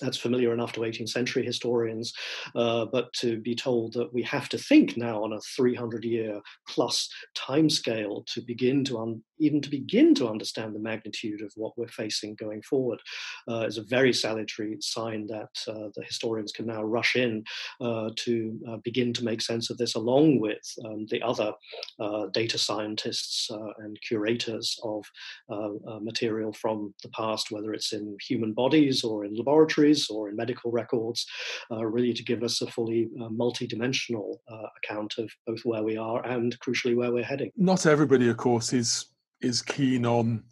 That's 0.00 0.16
familiar 0.16 0.52
enough 0.52 0.72
to 0.72 0.80
18th 0.80 1.10
century 1.10 1.44
historians, 1.44 2.12
uh, 2.56 2.86
but 2.86 3.12
to 3.14 3.38
be 3.40 3.54
told 3.54 3.92
that 3.92 4.12
we 4.12 4.22
have 4.22 4.48
to 4.48 4.58
think 4.58 4.96
now 4.96 5.22
on 5.22 5.32
a 5.32 5.40
300 5.56 6.04
year 6.04 6.40
plus 6.68 7.08
timescale 7.36 8.26
to 8.26 8.40
begin 8.40 8.84
to 8.86 8.98
un- 8.98 9.22
even 9.42 9.60
to 9.60 9.68
begin 9.68 10.14
to 10.14 10.28
understand 10.28 10.74
the 10.74 10.78
magnitude 10.78 11.42
of 11.42 11.52
what 11.56 11.76
we're 11.76 11.88
facing 11.88 12.34
going 12.36 12.62
forward 12.62 13.00
uh, 13.48 13.66
is 13.66 13.76
a 13.76 13.82
very 13.84 14.12
salutary 14.12 14.76
sign 14.80 15.26
that 15.26 15.50
uh, 15.68 15.88
the 15.96 16.04
historians 16.06 16.52
can 16.52 16.66
now 16.66 16.82
rush 16.82 17.16
in 17.16 17.42
uh, 17.80 18.10
to 18.16 18.58
uh, 18.68 18.76
begin 18.84 19.12
to 19.12 19.24
make 19.24 19.42
sense 19.42 19.68
of 19.68 19.76
this 19.78 19.94
along 19.94 20.40
with 20.40 20.62
um, 20.84 21.06
the 21.10 21.20
other 21.22 21.52
uh, 22.00 22.26
data 22.32 22.56
scientists 22.56 23.50
and 23.78 23.98
curators 24.06 24.78
of 24.84 25.04
material 26.00 26.52
from 26.52 26.94
the 27.02 27.08
past, 27.10 27.50
whether 27.50 27.72
it's 27.72 27.92
in 27.92 28.16
human 28.26 28.52
bodies 28.52 29.02
or 29.02 29.24
in 29.24 29.34
laboratories 29.34 30.08
or 30.08 30.28
in 30.28 30.36
medical 30.36 30.70
records, 30.70 31.26
really 31.70 32.12
to 32.12 32.24
give 32.24 32.42
us 32.42 32.60
a 32.60 32.66
fully 32.66 33.08
multi-dimensional 33.30 34.40
account 34.78 35.14
of 35.18 35.30
both 35.46 35.60
where 35.64 35.82
we 35.82 35.96
are 35.96 36.24
and 36.26 36.58
crucially 36.60 36.96
where 36.96 37.12
we're 37.12 37.24
heading. 37.24 37.50
Not 37.56 37.86
everybody, 37.86 38.28
of 38.28 38.36
course, 38.36 38.72
is 38.72 39.11
is 39.42 39.62
keen 39.62 40.06
on 40.06 40.44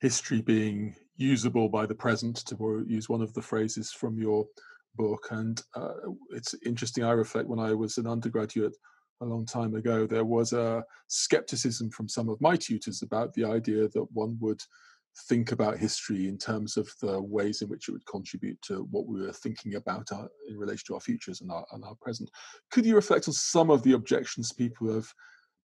history 0.00 0.42
being 0.42 0.94
usable 1.16 1.68
by 1.68 1.86
the 1.86 1.94
present, 1.94 2.36
to 2.46 2.84
use 2.86 3.08
one 3.08 3.22
of 3.22 3.32
the 3.32 3.42
phrases 3.42 3.92
from 3.92 4.18
your 4.18 4.46
book. 4.96 5.28
And 5.30 5.60
uh, 5.74 5.94
it's 6.30 6.54
interesting, 6.64 7.04
I 7.04 7.12
reflect 7.12 7.48
when 7.48 7.58
I 7.58 7.72
was 7.72 7.98
an 7.98 8.06
undergraduate 8.06 8.76
a 9.22 9.24
long 9.24 9.46
time 9.46 9.74
ago, 9.74 10.06
there 10.06 10.24
was 10.24 10.52
a 10.52 10.84
skepticism 11.08 11.90
from 11.90 12.08
some 12.08 12.28
of 12.28 12.40
my 12.40 12.56
tutors 12.56 13.02
about 13.02 13.32
the 13.32 13.44
idea 13.44 13.88
that 13.88 14.06
one 14.12 14.36
would 14.40 14.60
think 15.28 15.52
about 15.52 15.78
history 15.78 16.28
in 16.28 16.36
terms 16.36 16.76
of 16.76 16.86
the 17.00 17.20
ways 17.22 17.62
in 17.62 17.68
which 17.68 17.88
it 17.88 17.92
would 17.92 18.04
contribute 18.06 18.60
to 18.60 18.86
what 18.90 19.06
we 19.06 19.22
were 19.22 19.32
thinking 19.32 19.76
about 19.76 20.12
our, 20.12 20.28
in 20.48 20.58
relation 20.58 20.84
to 20.86 20.94
our 20.94 21.00
futures 21.00 21.40
and 21.40 21.50
our, 21.50 21.64
and 21.72 21.82
our 21.84 21.94
present. 22.02 22.30
Could 22.70 22.84
you 22.84 22.94
reflect 22.94 23.26
on 23.26 23.32
some 23.32 23.70
of 23.70 23.82
the 23.82 23.92
objections 23.92 24.52
people 24.52 24.92
have 24.92 25.10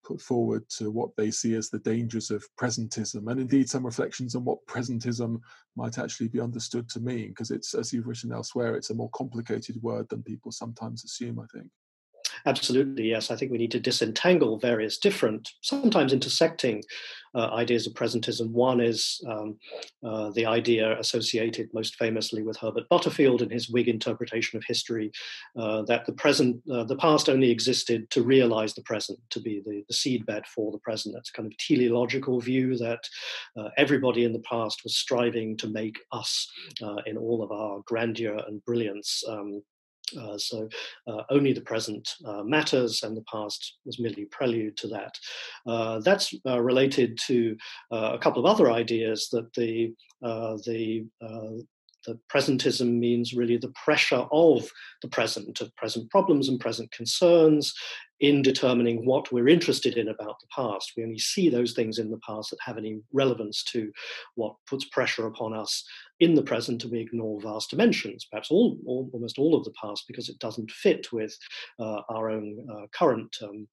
put 0.05 0.21
forward 0.21 0.69
to 0.69 0.91
what 0.91 1.11
they 1.17 1.31
see 1.31 1.55
as 1.55 1.71
the 1.71 1.79
dangers 1.81 2.31
of 2.31 2.45
presentism 2.59 3.31
and 3.31 3.41
indeed 3.41 3.69
some 3.69 3.85
reflections 3.85 4.35
on 4.35 4.45
what 4.45 4.65
presentism 4.67 5.41
might 5.77 5.99
actually 5.99 6.29
be 6.29 6.41
understood 6.41 6.89
to 6.89 7.01
mean 7.01 7.29
because 7.29 7.51
it's 7.51 7.75
as 7.75 7.93
you've 7.93 8.07
written 8.07 8.33
elsewhere 8.33 8.75
it's 8.75 8.91
a 8.91 8.95
more 8.95 9.11
complicated 9.11 9.77
word 9.83 10.09
than 10.09 10.23
people 10.23 10.51
sometimes 10.53 11.05
assume 11.05 11.39
i 11.39 11.47
think 11.57 11.69
Absolutely, 12.47 13.11
yes. 13.11 13.31
I 13.31 13.37
think 13.37 13.53
we 13.53 13.59
need 13.59 13.71
to 13.73 13.81
disentangle 13.81 14.59
various 14.59 14.99
different, 14.99 15.51
sometimes 15.61 16.13
intersecting 16.13 16.83
uh, 17.35 17.51
ideas 17.55 17.87
of 17.87 17.95
presentism. 17.95 18.51
One 18.51 18.81
is 18.81 19.25
um, 19.27 19.57
uh, 20.05 20.31
the 20.31 20.47
idea 20.47 20.99
associated 20.99 21.71
most 21.73 21.97
famously 21.97 22.43
with 22.43 22.59
Herbert 22.59 22.89
Butterfield 22.89 23.43
and 23.43 23.51
his 23.51 23.71
Whig 23.71 23.89
interpretation 23.89 24.57
of 24.57 24.65
history 24.67 25.11
uh, 25.57 25.83
that 25.83 26.05
the 26.05 26.13
present, 26.13 26.61
uh, 26.71 26.85
the 26.85 26.97
past 26.97 27.29
only 27.29 27.51
existed 27.51 28.11
to 28.11 28.23
realize 28.23 28.75
the 28.75 28.83
present, 28.83 29.19
to 29.31 29.41
be 29.41 29.63
the, 29.65 29.85
the 29.89 29.95
seedbed 29.95 30.47
for 30.47 30.73
the 30.73 30.79
present. 30.79 31.15
That's 31.15 31.31
kind 31.31 31.47
of 31.47 31.57
teleological 31.59 32.41
view 32.41 32.77
that 32.79 33.09
uh, 33.57 33.69
everybody 33.79 34.25
in 34.25 34.33
the 34.33 34.41
past 34.41 34.83
was 34.85 34.97
striving 34.97 35.57
to 35.59 35.69
make 35.69 35.99
us 36.13 36.51
uh, 36.83 36.97
in 37.07 37.17
all 37.17 37.43
of 37.43 37.51
our 37.51 37.81
grandeur 37.87 38.43
and 38.47 38.65
brilliance. 38.65 39.23
Um, 39.27 39.63
uh, 40.17 40.39
so 40.39 40.69
uh, 41.07 41.23
only 41.31 41.53
the 41.53 41.61
present 41.61 42.15
uh, 42.25 42.43
matters, 42.43 43.03
and 43.03 43.17
the 43.17 43.25
past 43.33 43.79
was 43.85 43.99
merely 43.99 44.25
a 44.25 44.27
prelude 44.27 44.77
to 44.79 44.89
that. 44.89 45.15
Uh, 45.67 46.01
that's 46.01 46.35
uh, 46.47 46.61
related 46.61 47.19
to 47.27 47.57
a 47.91 48.19
couple 48.19 48.45
of 48.45 48.51
other 48.51 48.71
ideas 48.71 49.29
that 49.33 49.53
the 49.55 49.93
the 50.21 51.07
the 52.07 52.19
presentism 52.33 52.99
means 52.99 53.35
really 53.35 53.57
the 53.57 53.73
pressure 53.85 54.25
of 54.33 54.69
the 55.03 55.09
present, 55.09 55.61
of 55.61 55.75
present 55.77 56.11
problems 56.11 56.49
and 56.49 56.61
present 56.61 56.91
concerns 56.91 57.75
in 58.21 58.41
determining 58.41 59.05
what 59.05 59.33
we're 59.33 59.49
interested 59.49 59.97
in 59.97 60.09
about 60.09 60.39
the 60.41 60.47
past. 60.55 60.93
We 60.97 61.03
only 61.03 61.19
see 61.19 61.49
those 61.49 61.73
things 61.73 61.99
in 61.99 62.11
the 62.11 62.21
past 62.27 62.51
that 62.51 62.61
have 62.65 62.79
any 62.79 63.01
relevance 63.13 63.65
to 63.73 63.93
what 64.37 64.55
puts 64.69 64.85
pressure 64.87 65.27
upon 65.27 65.55
us 65.55 65.85
in 66.21 66.35
the 66.35 66.43
present, 66.43 66.85
and 66.85 66.93
we 66.93 67.01
ignore 67.01 67.41
vast 67.41 67.71
dimensions, 67.71 68.27
perhaps 68.31 68.51
all, 68.51 68.79
all 68.87 69.11
almost 69.13 69.39
all 69.39 69.57
of 69.57 69.65
the 69.65 69.75
past, 69.81 70.05
because 70.07 70.29
it 70.29 70.39
doesn't 70.39 70.71
fit 70.71 71.13
with 71.13 71.37
uh, 71.81 72.03
our 72.09 72.31
own 72.31 72.65
uh, 72.73 72.87
current 72.97 73.37
um, 73.43 73.67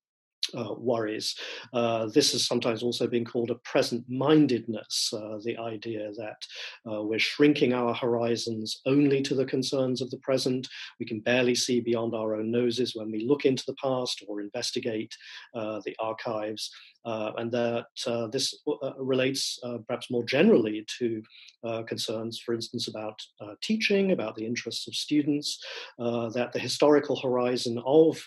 uh, 0.55 0.73
worries. 0.77 1.35
Uh, 1.73 2.07
this 2.07 2.31
has 2.31 2.45
sometimes 2.45 2.83
also 2.83 3.07
been 3.07 3.25
called 3.25 3.51
a 3.51 3.55
present 3.55 4.03
mindedness, 4.09 5.13
uh, 5.13 5.37
the 5.43 5.57
idea 5.57 6.11
that 6.17 6.45
uh, 6.91 7.01
we're 7.03 7.19
shrinking 7.19 7.73
our 7.73 7.93
horizons 7.93 8.81
only 8.85 9.21
to 9.21 9.35
the 9.35 9.45
concerns 9.45 10.01
of 10.01 10.09
the 10.11 10.17
present. 10.17 10.67
We 10.99 11.05
can 11.05 11.19
barely 11.19 11.55
see 11.55 11.79
beyond 11.79 12.13
our 12.15 12.35
own 12.35 12.51
noses 12.51 12.95
when 12.95 13.11
we 13.11 13.25
look 13.25 13.45
into 13.45 13.63
the 13.65 13.75
past 13.81 14.23
or 14.27 14.41
investigate 14.41 15.15
uh, 15.55 15.81
the 15.85 15.95
archives. 15.99 16.71
Uh, 17.05 17.31
and 17.37 17.49
that 17.49 17.85
this 18.31 18.53
relates 18.97 19.57
perhaps 19.87 20.11
more 20.11 20.25
generally 20.25 20.85
to 20.99 21.23
uh, 21.63 21.83
concerns, 21.83 22.39
for 22.39 22.53
instance, 22.53 22.87
about 22.87 23.19
uh, 23.41 23.53
teaching, 23.61 24.11
about 24.11 24.35
the 24.35 24.45
interests 24.45 24.87
of 24.87 24.95
students, 24.95 25.63
that 25.97 26.51
the 26.53 26.59
historical 26.59 27.19
horizon 27.19 27.81
of 27.85 28.21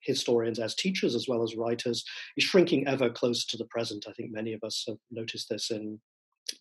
historians 0.00 0.58
as 0.58 0.74
teachers 0.74 1.14
as 1.14 1.26
well 1.28 1.42
as 1.42 1.56
writers 1.56 2.04
is 2.36 2.44
shrinking 2.44 2.86
ever 2.86 3.10
closer 3.10 3.46
to 3.48 3.56
the 3.56 3.66
present. 3.66 4.06
I 4.08 4.12
think 4.12 4.32
many 4.32 4.52
of 4.52 4.62
us 4.62 4.84
have 4.86 4.98
noticed 5.10 5.48
this 5.48 5.70
in 5.70 5.98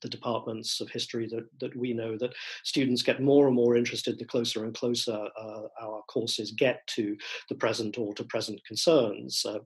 the 0.02 0.10
departments 0.10 0.82
of 0.82 0.90
history 0.90 1.28
that, 1.28 1.46
that 1.60 1.76
we 1.76 1.94
know 1.94 2.18
that 2.18 2.34
students 2.64 3.02
get 3.02 3.22
more 3.22 3.48
and 3.48 3.56
more 3.56 3.76
interested 3.76 4.18
the 4.18 4.26
closer 4.26 4.64
and 4.66 4.76
closer 4.76 5.28
uh, 5.40 5.62
our 5.82 6.02
courses 6.08 6.52
get 6.52 6.86
to 6.88 7.16
the 7.50 7.56
present 7.56 7.98
or 7.98 8.14
to 8.14 8.24
present 8.26 8.64
concerns. 8.66 9.46
Uh, 9.46 9.60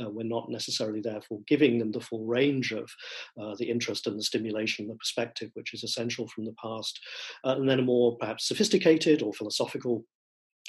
uh, 0.00 0.08
we're 0.10 0.22
not 0.22 0.50
necessarily 0.50 1.00
therefore 1.00 1.40
giving 1.46 1.78
them 1.78 1.92
the 1.92 2.00
full 2.00 2.24
range 2.24 2.72
of 2.72 2.90
uh, 3.40 3.54
the 3.58 3.68
interest 3.68 4.06
and 4.06 4.18
the 4.18 4.22
stimulation, 4.22 4.86
the 4.86 4.94
perspective, 4.94 5.50
which 5.54 5.74
is 5.74 5.84
essential 5.84 6.28
from 6.28 6.44
the 6.44 6.54
past. 6.62 7.00
Uh, 7.44 7.56
and 7.58 7.68
then 7.68 7.80
a 7.80 7.82
more 7.82 8.16
perhaps 8.18 8.46
sophisticated 8.46 9.22
or 9.22 9.32
philosophical 9.32 10.04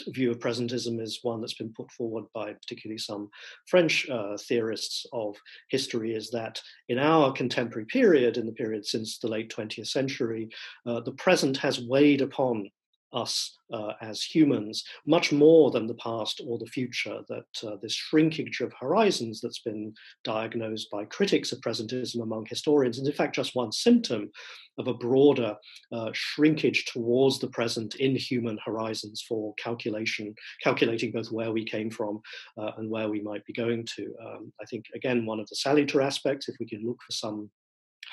view 0.08 0.32
of 0.32 0.40
presentism 0.40 1.02
is 1.02 1.20
one 1.24 1.42
that's 1.42 1.56
been 1.56 1.74
put 1.74 1.92
forward 1.92 2.24
by 2.34 2.54
particularly 2.54 2.98
some 2.98 3.30
French 3.68 4.10
uh, 4.10 4.38
theorists 4.48 5.06
of 5.14 5.36
history 5.70 6.16
is 6.16 6.30
that 6.32 6.62
in 6.88 6.98
our 6.98 7.32
contemporary 7.34 7.86
period, 7.86 8.38
in 8.38 8.46
the 8.46 8.54
period 8.54 8.86
since 8.86 9.20
the 9.20 9.28
late 9.28 9.54
20th 9.54 9.88
century, 9.88 10.48
uh, 10.86 11.00
the 11.02 11.12
present 11.14 11.58
has 11.58 11.82
weighed 11.82 12.22
upon 12.22 12.70
us 13.14 13.58
uh, 13.74 13.94
as 14.02 14.24
humans 14.24 14.84
much 15.06 15.32
more 15.32 15.72
than 15.72 15.88
the 15.88 15.96
past 15.96 16.42
or 16.46 16.58
the 16.58 16.66
future. 16.66 17.22
That 17.28 17.68
uh, 17.68 17.78
this 17.82 17.94
shrinkage 17.94 18.62
of 18.62 18.74
horizons 18.80 19.42
that's 19.42 19.60
been 19.60 19.94
diagnosed 20.24 20.90
by 20.92 21.06
critics 21.06 21.52
of 21.52 21.62
presentism 21.62 22.22
among 22.22 22.46
historians 22.48 22.98
is, 22.98 23.08
in 23.08 23.14
fact, 23.14 23.36
just 23.36 23.56
one 23.56 23.72
symptom 23.72 24.30
of 24.78 24.88
a 24.88 24.94
broader 24.94 25.56
uh, 25.92 26.10
shrinkage 26.14 26.86
towards 26.86 27.40
the 27.40 27.50
present 27.50 27.96
in 27.96 28.16
human 28.16 28.58
horizons 28.66 29.24
for 29.28 29.54
calculation, 29.56 30.34
calculating 30.64 31.12
both 31.12 31.32
where 31.32 31.52
we 31.52 31.66
came 31.66 31.92
from 31.92 32.22
uh, 32.58 32.72
and 32.78 32.90
where 32.90 33.10
we 33.10 33.22
might 33.22 33.46
be 33.46 33.54
going 33.54 33.86
to. 33.96 34.14
Um, 34.26 34.54
I 34.62 34.66
think, 34.66 34.86
again, 34.96 35.26
one 35.26 35.40
of 35.40 35.48
the 35.50 35.56
salutary 35.56 36.04
aspects, 36.06 36.48
if 36.48 36.56
we 36.60 36.66
can 36.66 36.86
look 36.86 37.02
for 37.06 37.12
some 37.12 37.50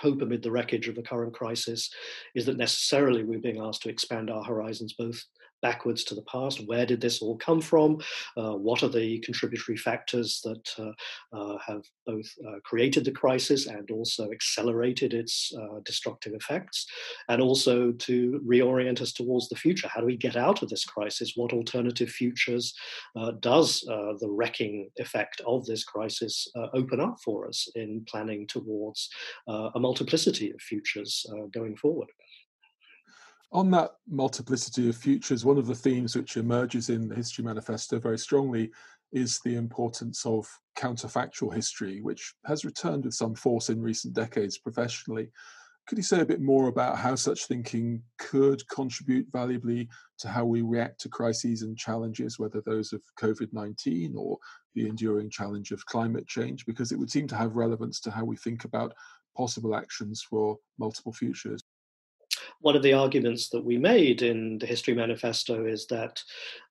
hope 0.01 0.23
amid 0.23 0.43
the 0.43 0.51
wreckage 0.51 0.89
of 0.89 0.95
the 0.95 1.03
current 1.03 1.33
crisis 1.33 1.91
is 2.35 2.47
that 2.47 2.57
necessarily 2.57 3.25
we're 3.25 3.39
being 3.39 3.61
asked 3.61 3.83
to 3.83 3.89
expand 3.89 4.31
our 4.31 4.45
horizons 4.45 4.95
both 4.95 5.23
backwards 5.63 6.05
to 6.05 6.15
the 6.15 6.23
past. 6.23 6.67
Where 6.67 6.87
did 6.87 7.01
this 7.01 7.23
all 7.23 7.37
come 7.37 7.61
from? 7.61 7.99
Uh, 8.37 8.53
what 8.53 8.83
are 8.83 8.89
the 8.89 9.19
contributory 9.21 9.77
factors 9.77 10.41
that 10.45 10.69
uh, 10.79 11.37
uh, 11.37 11.59
have 11.67 11.83
both 12.07 12.27
uh, 12.47 12.61
created 12.65 13.05
the 13.05 13.13
crisis 13.13 13.67
and 13.67 13.91
also 13.91 14.31
accelerated 14.31 15.15
its 15.15 15.53
uh, 15.61 15.81
destructive 15.85 16.35
effects? 16.35 16.87
And 17.29 17.41
also 17.41 17.93
to 17.93 18.41
reorient 18.47 19.01
us 19.01 19.13
towards 19.13 19.49
the 19.49 19.57
future. 19.57 19.89
How 19.89 20.01
do 20.01 20.07
we 20.07 20.17
get 20.17 20.37
out 20.37 20.63
of 20.63 20.69
this 20.69 20.85
crisis? 20.85 21.33
What 21.37 21.53
alternative 21.53 22.11
futures 22.11 22.75
does 23.41 23.81
the 23.81 24.29
wrecking 24.31 24.91
effect 24.97 25.41
of 25.47 25.65
this 25.67 25.85
crisis 25.85 26.49
open 26.75 27.01
up 27.01 27.17
for 27.25 27.49
us 27.49 27.69
in 27.75 28.05
planning 28.09 28.47
towards 28.47 29.09
a 29.49 29.79
multiplicity 29.79 30.51
of 30.51 30.61
futures 30.61 31.27
going 31.53 31.77
forward? 31.77 32.09
On 33.53 33.71
that 33.71 33.93
multiplicity 34.09 34.89
of 34.89 34.97
futures, 34.97 35.45
one 35.45 35.57
of 35.57 35.67
the 35.67 35.75
themes 35.75 36.17
which 36.17 36.37
emerges 36.37 36.91
in 36.91 37.09
the 37.09 37.15
History 37.15 37.45
Manifesto 37.45 37.99
very 37.99 38.19
strongly 38.19 38.73
is 39.13 39.39
the 39.41 39.55
importance 39.55 40.27
of 40.27 40.49
counterfactual 40.77 41.55
history, 41.55 42.01
which 42.01 42.35
has 42.45 42.65
returned 42.65 43.05
with 43.05 43.15
some 43.15 43.35
force 43.35 43.71
in 43.71 43.81
recent 43.81 44.15
decades 44.15 44.59
professionally. 44.59 45.31
Could 45.87 45.99
you 45.99 46.05
say 46.05 46.21
a 46.21 46.27
bit 46.27 46.41
more 46.41 46.67
about 46.67 46.99
how 46.99 47.15
such 47.15 47.47
thinking 47.47 48.03
could 48.19 48.69
contribute 48.69 49.29
valuably 49.31 49.89
to 50.19 50.29
how 50.29 50.45
we 50.45 50.63
react 50.63 51.01
to 51.03 51.09
crises 51.09 51.63
and 51.63 51.79
challenges, 51.79 52.41
whether 52.41 52.61
those 52.61 52.93
of 52.93 53.01
COVID 53.21 53.53
19 53.53 54.17
or 54.17 54.39
the 54.75 54.89
enduring 54.89 55.31
challenge 55.31 55.71
of 55.71 55.87
climate 55.87 56.27
change? 56.27 56.67
Because 56.67 56.91
it 56.91 56.99
would 56.99 57.11
seem 57.11 57.29
to 57.29 57.37
have 57.37 57.55
relevance 57.55 58.01
to 58.01 58.11
how 58.11 58.25
we 58.25 58.37
think 58.37 58.65
about 58.65 58.93
possible 59.37 59.77
actions 59.77 60.21
for 60.29 60.59
multiple 60.79 61.13
futures 61.13 61.63
one 62.67 62.75
of 62.75 62.83
the 62.83 62.95
arguments 62.95 63.49
that 63.51 63.65
we 63.65 63.79
made 63.79 64.23
in 64.23 64.59
the 64.59 64.67
History 64.67 64.93
Manifesto 64.93 65.67
is 65.67 65.87
that 65.87 66.21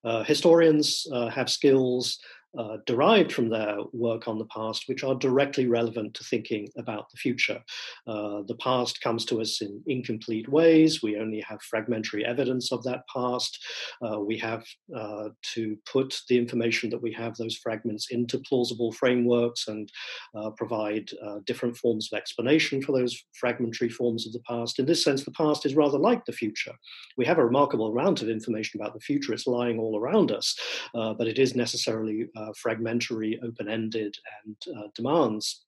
uh, 0.04 0.22
historians 0.24 1.06
uh, 1.10 1.30
have 1.30 1.48
skills 1.48 2.18
uh, 2.58 2.78
derived 2.86 3.32
from 3.32 3.48
their 3.48 3.76
work 3.92 4.28
on 4.28 4.38
the 4.38 4.46
past, 4.46 4.84
which 4.86 5.04
are 5.04 5.14
directly 5.14 5.66
relevant 5.66 6.14
to 6.14 6.24
thinking 6.24 6.68
about 6.78 7.10
the 7.10 7.16
future. 7.16 7.60
Uh, 8.06 8.42
the 8.46 8.56
past 8.60 9.00
comes 9.00 9.24
to 9.26 9.40
us 9.40 9.60
in 9.60 9.82
incomplete 9.86 10.48
ways. 10.48 11.02
We 11.02 11.18
only 11.18 11.40
have 11.40 11.60
fragmentary 11.62 12.24
evidence 12.24 12.72
of 12.72 12.82
that 12.84 13.02
past. 13.12 13.62
Uh, 14.02 14.20
we 14.20 14.38
have 14.38 14.64
uh, 14.96 15.28
to 15.54 15.76
put 15.90 16.18
the 16.28 16.38
information 16.38 16.88
that 16.90 17.02
we 17.02 17.12
have, 17.12 17.36
those 17.36 17.56
fragments, 17.56 18.08
into 18.10 18.38
plausible 18.38 18.92
frameworks 18.92 19.68
and 19.68 19.90
uh, 20.34 20.50
provide 20.50 21.10
uh, 21.24 21.40
different 21.46 21.76
forms 21.76 22.08
of 22.10 22.16
explanation 22.16 22.80
for 22.80 22.92
those 22.92 23.22
fragmentary 23.38 23.88
forms 23.88 24.26
of 24.26 24.32
the 24.32 24.40
past. 24.48 24.78
In 24.78 24.86
this 24.86 25.04
sense, 25.04 25.24
the 25.24 25.30
past 25.32 25.66
is 25.66 25.74
rather 25.74 25.98
like 25.98 26.24
the 26.24 26.32
future. 26.32 26.74
We 27.16 27.26
have 27.26 27.38
a 27.38 27.44
remarkable 27.44 27.92
amount 27.92 28.22
of 28.22 28.28
information 28.28 28.80
about 28.80 28.94
the 28.94 29.00
future. 29.00 29.32
It's 29.32 29.46
lying 29.46 29.78
all 29.78 29.98
around 29.98 30.32
us, 30.32 30.56
but 30.94 31.26
it 31.26 31.38
is 31.38 31.54
necessarily 31.54 32.28
uh, 32.36 32.45
fragmentary, 32.54 33.40
open 33.42 33.68
ended, 33.68 34.16
and 34.44 34.76
uh, 34.76 34.88
demands 34.94 35.64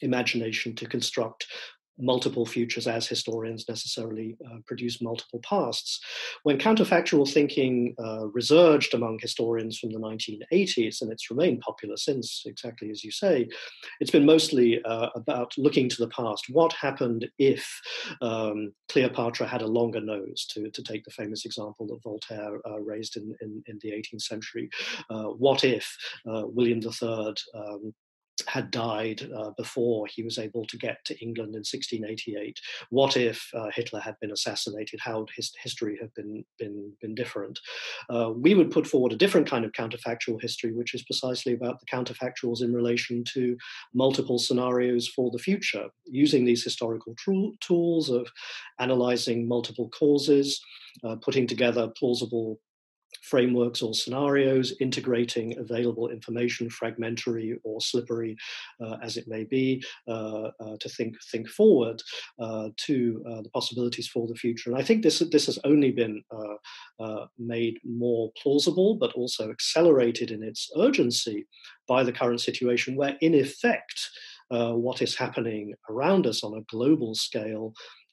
imagination 0.00 0.74
to 0.74 0.86
construct 0.86 1.46
multiple 1.98 2.46
futures 2.46 2.86
as 2.86 3.06
historians 3.06 3.68
necessarily 3.68 4.36
uh, 4.46 4.58
produce 4.66 5.00
multiple 5.00 5.40
pasts. 5.40 6.00
When 6.42 6.58
counterfactual 6.58 7.30
thinking 7.30 7.94
uh, 8.02 8.26
resurged 8.28 8.94
among 8.94 9.18
historians 9.20 9.78
from 9.78 9.90
the 9.90 9.98
1980s, 9.98 11.02
and 11.02 11.12
it's 11.12 11.30
remained 11.30 11.60
popular 11.60 11.96
since, 11.96 12.42
exactly 12.46 12.90
as 12.90 13.04
you 13.04 13.10
say, 13.10 13.48
it's 14.00 14.10
been 14.10 14.26
mostly 14.26 14.82
uh, 14.84 15.08
about 15.14 15.52
looking 15.56 15.88
to 15.88 15.96
the 15.98 16.08
past. 16.08 16.46
What 16.48 16.72
happened 16.72 17.28
if 17.38 17.80
um, 18.20 18.72
Cleopatra 18.90 19.46
had 19.46 19.62
a 19.62 19.66
longer 19.66 20.00
nose, 20.00 20.46
to, 20.50 20.70
to 20.70 20.82
take 20.82 21.04
the 21.04 21.10
famous 21.10 21.44
example 21.44 21.86
that 21.86 22.02
Voltaire 22.02 22.58
uh, 22.66 22.80
raised 22.80 23.16
in, 23.16 23.34
in, 23.40 23.62
in, 23.66 23.78
the 23.82 23.90
18th 23.90 24.22
century? 24.22 24.68
Uh, 25.10 25.24
what 25.24 25.64
if 25.64 25.96
uh, 26.28 26.42
William 26.46 26.80
III 26.80 27.34
um, 27.54 27.94
had 28.46 28.70
died 28.70 29.28
uh, 29.36 29.50
before 29.56 30.06
he 30.06 30.22
was 30.22 30.38
able 30.38 30.64
to 30.66 30.76
get 30.76 31.04
to 31.04 31.18
England 31.20 31.54
in 31.54 31.60
1688. 31.60 32.58
What 32.90 33.16
if 33.16 33.48
uh, 33.54 33.70
Hitler 33.74 34.00
had 34.00 34.18
been 34.20 34.32
assassinated? 34.32 35.00
How 35.00 35.20
would 35.20 35.30
his 35.34 35.52
history 35.62 35.98
have 36.00 36.14
been 36.14 36.44
been 36.58 36.92
been 37.00 37.14
different? 37.14 37.58
Uh, 38.08 38.32
we 38.34 38.54
would 38.54 38.70
put 38.70 38.86
forward 38.86 39.12
a 39.12 39.16
different 39.16 39.48
kind 39.48 39.64
of 39.64 39.72
counterfactual 39.72 40.40
history, 40.40 40.72
which 40.72 40.94
is 40.94 41.02
precisely 41.02 41.52
about 41.54 41.80
the 41.80 41.86
counterfactuals 41.86 42.62
in 42.62 42.72
relation 42.72 43.24
to 43.34 43.56
multiple 43.94 44.38
scenarios 44.38 45.08
for 45.08 45.30
the 45.30 45.38
future, 45.38 45.86
using 46.06 46.44
these 46.44 46.64
historical 46.64 47.14
tools 47.60 48.08
of 48.08 48.28
analyzing 48.78 49.46
multiple 49.48 49.88
causes, 49.90 50.60
uh, 51.04 51.16
putting 51.16 51.46
together 51.46 51.88
plausible 51.98 52.60
frameworks 53.22 53.82
or 53.82 53.94
scenarios, 53.94 54.74
integrating 54.80 55.56
available 55.58 56.08
information, 56.08 56.68
fragmentary 56.68 57.58
or 57.64 57.80
slippery 57.80 58.36
uh, 58.84 58.96
as 59.02 59.16
it 59.16 59.26
may 59.28 59.44
be, 59.44 59.82
uh, 60.08 60.50
uh, 60.60 60.76
to 60.80 60.88
think 60.88 61.14
think 61.30 61.48
forward 61.48 62.02
uh, 62.38 62.68
to 62.76 63.24
uh, 63.28 63.42
the 63.42 63.50
possibilities 63.50 64.08
for 64.08 64.26
the 64.26 64.34
future. 64.34 64.70
And 64.70 64.78
I 64.78 64.82
think 64.82 65.02
this 65.02 65.20
this 65.30 65.46
has 65.46 65.58
only 65.64 65.92
been 65.92 66.22
uh, 67.00 67.26
made 67.38 67.78
more 67.84 68.30
plausible, 68.40 68.96
but 68.96 69.12
also 69.12 69.50
accelerated 69.50 70.30
in 70.30 70.42
its 70.42 70.70
urgency 70.76 71.46
by 71.88 72.02
the 72.04 72.12
current 72.12 72.40
situation, 72.40 72.96
where 72.96 73.16
in 73.20 73.34
effect. 73.34 73.98
what 74.86 75.00
is 75.00 75.16
happening 75.16 75.66
around 75.88 76.26
us 76.26 76.44
on 76.44 76.52
a 76.54 76.66
global 76.74 77.14
scale 77.14 77.72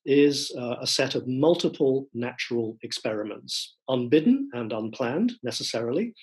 is 0.10 0.52
uh, 0.58 0.78
a 0.82 0.88
set 0.88 1.14
of 1.14 1.28
multiple 1.28 2.08
natural 2.16 2.78
experiments, 2.82 3.76
unbidden 3.88 4.50
and 4.54 4.74
unplanned 4.74 5.34
necessarily, 5.44 6.16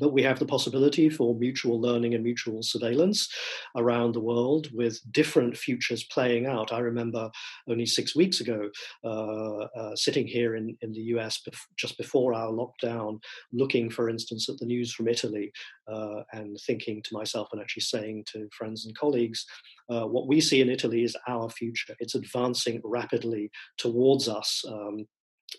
but 0.00 0.12
we 0.12 0.22
have 0.22 0.38
the 0.38 0.46
possibility 0.46 1.08
for 1.08 1.34
mutual 1.34 1.80
learning 1.80 2.14
and 2.14 2.24
mutual 2.24 2.62
surveillance 2.62 3.28
around 3.76 4.12
the 4.12 4.20
world 4.20 4.68
with 4.72 5.00
different 5.12 5.56
futures 5.56 6.04
playing 6.04 6.46
out. 6.46 6.72
I 6.72 6.78
remember 6.78 7.30
only 7.68 7.86
six 7.86 8.14
weeks 8.14 8.40
ago 8.40 8.70
uh, 9.04 9.64
uh, 9.78 9.96
sitting 9.96 10.26
here 10.26 10.56
in, 10.56 10.76
in 10.80 10.92
the 10.92 11.02
US 11.16 11.40
bef- 11.48 11.66
just 11.76 11.96
before 11.98 12.34
our 12.34 12.50
lockdown, 12.50 13.20
looking, 13.52 13.90
for 13.90 14.08
instance, 14.08 14.48
at 14.48 14.58
the 14.58 14.66
news 14.66 14.92
from 14.92 15.08
Italy 15.08 15.52
uh, 15.88 16.22
and 16.32 16.58
thinking 16.66 17.02
to 17.02 17.14
myself 17.14 17.48
and 17.52 17.60
actually 17.60 17.82
saying 17.82 18.24
to 18.32 18.48
friends 18.56 18.86
and 18.86 18.96
colleagues, 18.96 19.46
uh, 19.90 20.06
what 20.06 20.28
we 20.28 20.40
see 20.40 20.60
in 20.60 20.70
Italy 20.70 21.04
is 21.04 21.16
our 21.28 21.48
future. 21.50 21.94
It's 21.98 22.14
advancing 22.14 22.80
rapidly 22.84 23.50
towards 23.78 24.28
us. 24.28 24.64
Um, 24.66 25.06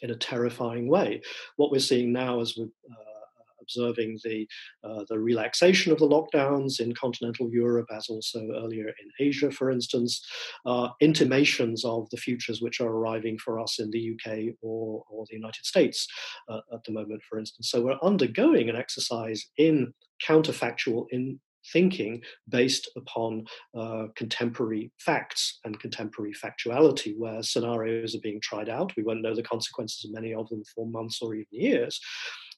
in 0.01 0.09
a 0.09 0.15
terrifying 0.15 0.87
way. 0.87 1.21
What 1.57 1.71
we're 1.71 1.79
seeing 1.79 2.11
now 2.11 2.41
as 2.41 2.57
we 2.57 2.63
uh, 2.63 3.12
observing 3.63 4.19
the, 4.23 4.47
uh, 4.83 5.03
the 5.09 5.19
relaxation 5.19 5.91
of 5.91 5.99
the 5.99 6.07
lockdowns 6.07 6.79
in 6.79 6.93
continental 6.93 7.49
Europe, 7.49 7.87
as 7.91 8.07
also 8.09 8.39
earlier 8.55 8.87
in 8.87 9.27
Asia, 9.27 9.49
for 9.51 9.71
instance, 9.71 10.23
uh, 10.65 10.89
intimations 10.99 11.83
of 11.85 12.09
the 12.09 12.17
futures 12.17 12.61
which 12.61 12.79
are 12.81 12.89
arriving 12.89 13.37
for 13.37 13.59
us 13.59 13.79
in 13.79 13.89
the 13.91 14.11
UK 14.13 14.55
or, 14.61 15.03
or 15.09 15.25
the 15.29 15.35
United 15.35 15.65
States 15.65 16.07
uh, 16.49 16.59
at 16.73 16.83
the 16.85 16.91
moment, 16.91 17.21
for 17.29 17.39
instance. 17.39 17.69
So 17.69 17.81
we're 17.81 17.97
undergoing 18.03 18.69
an 18.69 18.75
exercise 18.75 19.45
in 19.57 19.93
counterfactual 20.27 21.05
in 21.11 21.39
thinking 21.71 22.21
based 22.49 22.89
upon 22.97 23.45
uh, 23.77 24.07
contemporary 24.15 24.91
facts 24.99 25.59
and 25.63 25.79
contemporary 25.79 26.33
factuality, 26.33 27.17
where 27.17 27.41
scenarios 27.41 28.15
are 28.15 28.21
being 28.21 28.41
tried 28.41 28.69
out. 28.69 28.91
We 28.97 29.03
won't 29.03 29.21
know 29.21 29.35
the 29.35 29.43
consequences 29.43 30.05
of 30.05 30.13
many 30.13 30.33
of 30.33 30.49
them 30.49 30.63
for 30.75 30.85
months 30.85 31.19
or 31.21 31.35
even 31.35 31.47
years, 31.51 31.99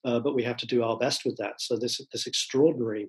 uh, 0.05 0.19
but 0.19 0.35
we 0.35 0.43
have 0.43 0.57
to 0.57 0.67
do 0.67 0.83
our 0.83 0.97
best 0.97 1.25
with 1.25 1.37
that. 1.37 1.59
So 1.59 1.77
this 1.77 1.99
this 2.11 2.27
extraordinary 2.27 3.07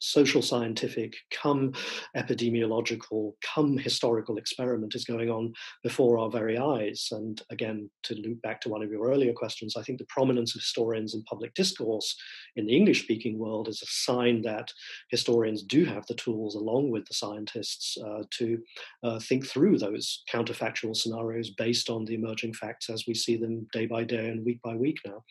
social 0.00 0.42
scientific, 0.42 1.14
come 1.30 1.72
epidemiological, 2.16 3.32
come 3.54 3.78
historical 3.78 4.36
experiment 4.36 4.94
is 4.94 5.04
going 5.04 5.30
on 5.30 5.52
before 5.82 6.18
our 6.18 6.30
very 6.30 6.58
eyes. 6.58 7.08
And 7.10 7.40
again, 7.50 7.90
to 8.04 8.14
loop 8.14 8.40
back 8.42 8.60
to 8.62 8.68
one 8.68 8.82
of 8.82 8.90
your 8.90 9.10
earlier 9.10 9.32
questions, 9.32 9.74
I 9.76 9.82
think 9.82 9.98
the 9.98 10.06
prominence 10.08 10.54
of 10.54 10.60
historians 10.60 11.14
in 11.14 11.22
public 11.24 11.54
discourse 11.54 12.16
in 12.56 12.66
the 12.66 12.76
English 12.76 13.02
speaking 13.02 13.38
world 13.38 13.68
is 13.68 13.82
a 13.82 13.86
sign 13.86 14.42
that 14.42 14.72
historians 15.10 15.62
do 15.62 15.84
have 15.84 16.06
the 16.06 16.14
tools, 16.14 16.54
along 16.54 16.90
with 16.90 17.06
the 17.06 17.14
scientists, 17.14 17.96
uh, 18.04 18.22
to 18.32 18.58
uh, 19.02 19.18
think 19.20 19.46
through 19.46 19.78
those 19.78 20.22
counterfactual 20.32 20.96
scenarios 20.96 21.50
based 21.50 21.90
on 21.90 22.04
the 22.04 22.14
emerging 22.14 22.52
facts 22.52 22.90
as 22.90 23.04
we 23.06 23.14
see 23.14 23.36
them 23.36 23.66
day 23.72 23.86
by 23.86 24.04
day 24.04 24.28
and 24.28 24.44
week 24.44 24.60
by 24.62 24.74
week 24.74 24.98
now. 25.04 25.22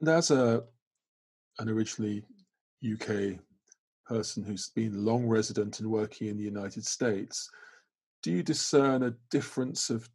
That's 0.00 0.30
a 0.30 0.62
an 1.58 1.68
originally 1.70 2.22
UK 2.84 3.38
person 4.06 4.44
who's 4.44 4.70
been 4.70 5.04
long 5.04 5.26
resident 5.26 5.80
and 5.80 5.90
working 5.90 6.28
in 6.28 6.36
the 6.36 6.44
United 6.44 6.84
States, 6.84 7.50
do 8.22 8.30
you 8.30 8.42
discern 8.42 9.04
a 9.04 9.14
difference 9.30 9.90
of 9.90 10.08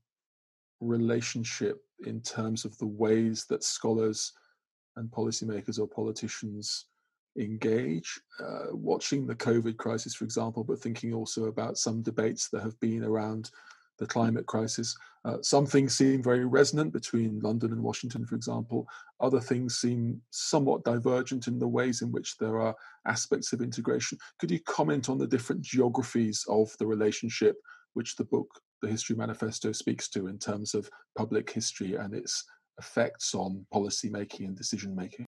relationship 0.80 1.82
in 2.06 2.22
terms 2.22 2.66
of 2.66 2.78
the 2.78 2.88
ways 2.88 3.46
that 3.46 3.64
scholars 3.64 4.34
and 4.96 5.10
policymakers 5.10 5.80
or 5.80 5.88
politicians 5.88 6.86
engage? 7.38 8.20
Uh, 8.40 8.68
watching 8.72 9.26
the 9.26 9.36
COVID 9.36 9.78
crisis, 9.78 10.14
for 10.14 10.26
example, 10.26 10.64
but 10.64 10.80
thinking 10.80 11.14
also 11.14 11.46
about 11.46 11.78
some 11.78 12.02
debates 12.02 12.50
that 12.50 12.62
have 12.62 12.80
been 12.80 13.04
around 13.04 13.52
the 14.02 14.08
climate 14.08 14.48
crisis. 14.48 14.98
Uh, 15.24 15.38
some 15.44 15.68
things 15.68 15.96
seem 15.96 16.24
very 16.24 16.44
resonant 16.44 16.92
between 16.92 17.40
London 17.40 17.72
and 17.72 17.82
Washington, 17.82 18.26
for 18.26 18.34
example. 18.34 18.88
Other 19.20 19.40
things 19.40 19.78
seem 19.78 20.20
somewhat 20.32 20.84
divergent 20.84 21.48
in 21.48 21.60
the 21.60 21.68
ways 21.68 22.02
in 22.02 22.12
which 22.12 22.36
there 22.40 22.60
are 22.60 22.76
aspects 23.08 23.54
of 23.54 23.62
integration. 23.62 24.18
Could 24.40 24.50
you 24.50 24.60
comment 24.62 25.08
on 25.08 25.20
the 25.20 25.28
different 25.28 25.62
geographies 25.62 26.44
of 26.50 26.76
the 26.80 26.88
relationship 26.88 27.58
which 27.94 28.16
the 28.16 28.26
book, 28.26 28.48
The 28.82 28.90
History 28.90 29.16
Manifesto, 29.16 29.72
speaks 29.72 30.10
to 30.10 30.28
in 30.28 30.40
terms 30.40 30.74
of 30.74 30.90
public 31.16 31.52
history 31.52 31.96
and 31.96 32.16
its 32.16 32.44
effects 32.80 33.36
on 33.36 33.64
policy 33.72 34.10
making 34.10 34.48
and 34.48 34.58
decision 34.58 34.96
making? 34.96 35.28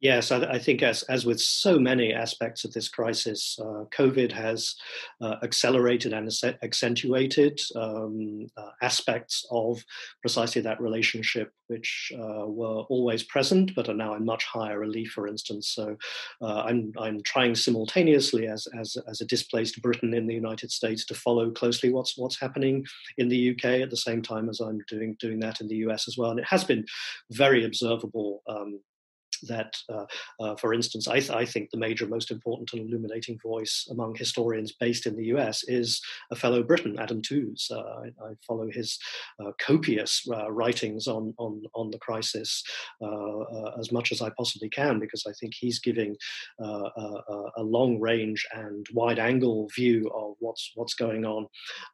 Yes, 0.00 0.30
I, 0.30 0.42
I, 0.44 0.58
think 0.60 0.84
as, 0.84 1.02
as 1.04 1.26
with 1.26 1.40
so 1.40 1.76
many 1.76 2.12
aspects 2.12 2.64
of 2.64 2.72
this 2.72 2.88
crisis, 2.88 3.58
uh, 3.60 3.84
COVID 3.90 4.30
has 4.30 4.76
uh, 5.20 5.36
accelerated 5.42 6.12
and 6.12 6.30
accentuated 6.62 7.60
um, 7.74 8.46
uh, 8.56 8.70
aspects 8.80 9.44
of 9.50 9.82
precisely 10.20 10.62
that 10.62 10.80
relationship, 10.80 11.52
which 11.66 12.12
uh, 12.14 12.46
were 12.46 12.82
always 12.88 13.24
present 13.24 13.74
but 13.74 13.88
are 13.88 13.94
now 13.94 14.14
in 14.14 14.24
much 14.24 14.44
higher 14.44 14.78
relief, 14.78 15.10
for 15.10 15.26
instance. 15.26 15.70
So 15.74 15.96
uh, 16.42 16.62
I'm, 16.62 16.92
I'm 16.96 17.20
trying 17.24 17.56
simultaneously 17.56 18.46
as, 18.46 18.68
as, 18.78 18.96
as 19.08 19.20
a 19.20 19.26
displaced 19.26 19.82
Briton 19.82 20.14
in 20.14 20.28
the 20.28 20.34
United 20.34 20.70
States 20.70 21.04
to 21.06 21.14
follow 21.14 21.50
closely 21.50 21.92
what's, 21.92 22.16
what's 22.16 22.38
happening 22.38 22.86
in 23.16 23.28
the 23.28 23.50
UK 23.50 23.64
at 23.82 23.90
the 23.90 23.96
same 23.96 24.22
time 24.22 24.48
as 24.48 24.60
I'm 24.60 24.78
doing, 24.86 25.16
doing 25.18 25.40
that 25.40 25.60
in 25.60 25.66
the 25.66 25.76
US 25.88 26.06
as 26.06 26.16
well. 26.16 26.30
And 26.30 26.38
it 26.38 26.46
has 26.46 26.62
been 26.62 26.86
very 27.32 27.64
observable 27.64 28.42
um, 28.48 28.78
that, 29.42 29.76
uh, 29.92 30.04
uh, 30.40 30.56
for 30.56 30.74
instance, 30.74 31.08
I, 31.08 31.20
th- 31.20 31.30
I, 31.30 31.44
think 31.44 31.70
the 31.70 31.78
major, 31.78 32.06
most 32.06 32.30
important 32.30 32.72
and 32.72 32.88
illuminating 32.88 33.38
voice 33.42 33.88
among 33.90 34.14
historians 34.14 34.72
based 34.72 35.06
in 35.06 35.16
the 35.16 35.26
US 35.26 35.64
is 35.64 36.00
a 36.30 36.36
fellow 36.36 36.62
Briton, 36.62 36.98
Adam 36.98 37.22
Tooze. 37.22 37.70
Uh, 37.70 37.80
I, 37.80 38.06
I, 38.24 38.32
follow 38.46 38.68
his 38.70 38.98
copious 39.58 40.26
writings 40.48 41.06
on, 41.06 41.34
on, 41.38 41.62
on 41.74 41.90
the 41.90 41.98
crisis 41.98 42.62
as 43.78 43.92
much 43.92 44.12
as 44.12 44.22
I 44.22 44.30
possibly 44.30 44.68
can 44.68 44.98
because 44.98 45.24
I 45.26 45.32
think 45.32 45.54
he's 45.54 45.78
giving 45.78 46.16
a, 46.60 46.64
a, 47.56 47.62
long 47.62 48.00
range 48.00 48.46
and 48.54 48.86
wide 48.92 49.18
angle 49.18 49.68
view 49.74 50.10
of 50.14 50.34
what's, 50.40 50.72
what's 50.74 50.94
going 50.94 51.24
on 51.24 51.46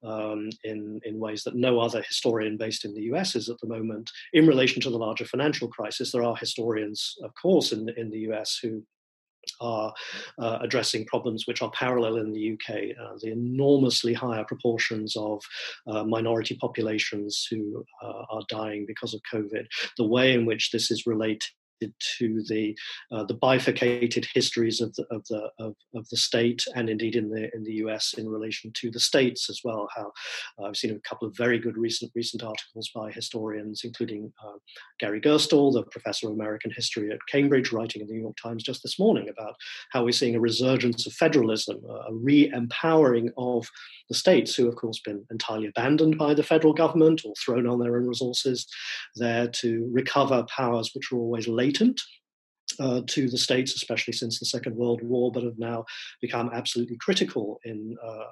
um, 0.05 0.51
in, 0.65 1.01
in 1.05 1.19
ways 1.19 1.43
that 1.45 1.57
no 1.57 1.81
other 1.81 2.03
historian 2.03 2.57
based 2.57 2.85
in 2.85 2.95
the 2.95 3.03
US 3.15 3.35
is 3.35 3.49
at 3.49 3.59
the 3.61 3.67
moment. 3.67 4.11
In 4.33 4.47
relation 4.47 4.81
to 4.83 4.91
the 4.91 4.99
larger 4.99 5.25
financial 5.25 5.69
crisis, 5.69 6.13
there 6.13 6.23
are 6.23 6.37
historians, 6.37 7.17
of 7.23 7.34
course, 7.41 7.73
in, 7.73 7.89
in 7.97 8.11
the 8.11 8.31
US 8.31 8.59
who 8.63 8.83
are 9.61 9.93
uh, 10.39 10.59
addressing 10.63 11.05
problems 11.07 11.47
which 11.47 11.63
are 11.63 11.71
parallel 11.73 12.17
in 12.17 12.33
the 12.33 12.53
UK. 12.53 12.97
Uh, 13.01 13.19
the 13.21 13.31
enormously 13.31 14.15
higher 14.15 14.45
proportions 14.45 15.17
of 15.17 15.43
uh, 15.87 16.05
minority 16.05 16.57
populations 16.61 17.47
who 17.51 17.85
uh, 18.03 18.23
are 18.31 18.43
dying 18.49 18.85
because 18.87 19.15
of 19.15 19.21
COVID, 19.33 19.67
the 19.99 20.07
way 20.07 20.33
in 20.33 20.47
which 20.47 20.71
this 20.71 20.91
is 20.91 21.07
related 21.07 21.43
to 22.19 22.43
the 22.49 22.77
uh, 23.13 23.25
the 23.25 23.35
bifurcated 23.35 24.27
histories 24.33 24.81
of 24.81 24.95
the 24.95 25.05
of 25.11 25.25
the 25.29 25.51
of, 25.59 25.75
of, 25.95 26.09
the 26.11 26.17
state 26.17 26.65
and 26.75 26.89
indeed 26.89 27.17
in 27.17 27.31
the 27.31 27.55
in 27.55 27.63
the 27.65 27.75
US 27.75 28.15
in 28.15 28.29
relation 28.29 28.73
to 28.75 28.91
the 28.91 29.01
states 29.01 29.51
as 29.51 29.61
well. 29.65 29.89
How 29.95 30.13
uh, 30.59 30.67
I've 30.67 30.77
seen 30.77 30.93
a 30.93 31.09
couple 31.09 31.27
of 31.29 31.37
very 31.37 31.59
good 31.59 31.77
recent 31.77 32.13
recent 32.15 32.43
articles 32.43 32.91
by 32.95 33.11
historians, 33.11 33.83
including 33.85 34.33
uh, 34.45 34.59
Gary 35.01 35.21
Gerstle, 35.21 35.73
the 35.73 35.83
professor 35.85 36.29
of 36.29 36.35
American 36.35 36.71
history 36.75 37.11
at 37.11 37.19
Cambridge, 37.31 37.73
writing 37.73 38.03
in 38.03 38.09
the 38.09 38.15
New 38.15 38.23
York 38.23 38.37
Times 38.43 38.63
just 38.63 38.83
this 38.83 38.99
morning 38.99 39.29
about 39.29 39.55
how 39.93 40.05
we're 40.05 40.13
seeing 40.13 40.37
a 40.37 40.41
resurgence 40.41 41.07
of 41.07 41.13
federalism, 41.13 41.81
a 42.09 42.13
re-empowering 42.13 43.31
of 43.37 43.69
the 44.09 44.15
states, 44.15 44.55
who 44.55 44.69
of 44.69 44.77
course 44.77 45.01
been 45.01 45.25
entirely 45.31 45.69
abandoned 45.69 46.19
by 46.19 46.35
the 46.35 46.43
federal 46.43 46.75
government 46.75 47.23
or 47.25 47.35
thrown 47.35 47.67
on 47.67 47.79
their 47.79 47.97
own 47.97 48.07
resources, 48.07 48.67
there 49.17 49.49
to 49.49 49.89
recover 49.93 50.45
powers 50.55 50.91
which 50.95 51.11
were 51.11 51.21
always 51.21 51.49
uh, 52.81 53.03
to 53.07 53.29
the 53.29 53.39
states, 53.39 53.75
especially 53.75 54.13
since 54.13 54.39
the 54.39 54.47
Second 54.47 54.77
World 54.77 55.03
War, 55.03 55.31
but 55.31 55.45
have 55.45 55.59
now 55.59 55.85
become 56.21 56.51
absolutely 56.53 56.97
critical 56.97 57.61
in 57.65 57.97
uh, 58.03 58.25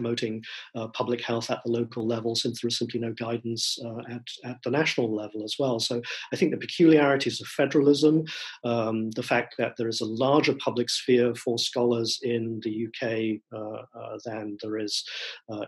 promoting 0.00 0.42
uh, 0.74 0.88
public 0.88 1.20
health 1.20 1.50
at 1.50 1.60
the 1.64 1.70
local 1.70 2.06
level 2.06 2.34
since 2.34 2.60
there 2.60 2.68
is 2.68 2.78
simply 2.78 2.98
no 2.98 3.12
guidance 3.12 3.78
uh, 3.84 3.98
at, 4.08 4.22
at 4.44 4.56
the 4.64 4.70
national 4.70 5.14
level 5.14 5.44
as 5.44 5.56
well. 5.58 5.78
So 5.78 6.00
I 6.32 6.36
think 6.36 6.50
the 6.50 6.56
peculiarities 6.56 7.40
of 7.40 7.46
federalism, 7.48 8.24
um, 8.64 9.10
the 9.10 9.22
fact 9.22 9.56
that 9.58 9.74
there 9.76 9.88
is 9.88 10.00
a 10.00 10.06
larger 10.06 10.54
public 10.54 10.88
sphere 10.88 11.34
for 11.34 11.58
scholars 11.58 12.18
in 12.22 12.60
the 12.64 12.86
UK 12.86 13.40
uh, 13.52 13.82
uh, 13.98 14.18
than 14.24 14.56
there 14.62 14.78
is 14.78 15.04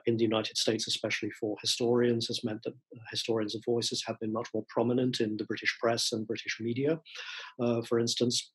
in 0.07 0.17
the 0.17 0.25
United 0.25 0.57
States, 0.57 0.87
especially 0.87 1.31
for 1.39 1.57
historians, 1.61 2.29
has 2.29 2.43
meant 2.45 2.63
that 2.63 2.75
historians' 3.11 3.55
of 3.55 3.63
voices 3.65 4.03
have 4.07 4.19
been 4.21 4.33
much 4.33 4.49
more 4.55 4.65
prominent 4.69 5.21
in 5.21 5.37
the 5.37 5.45
British 5.45 5.77
press 5.81 6.13
and 6.13 6.27
British 6.27 6.59
media, 6.61 7.01
for 7.89 7.99
instance. 7.99 8.53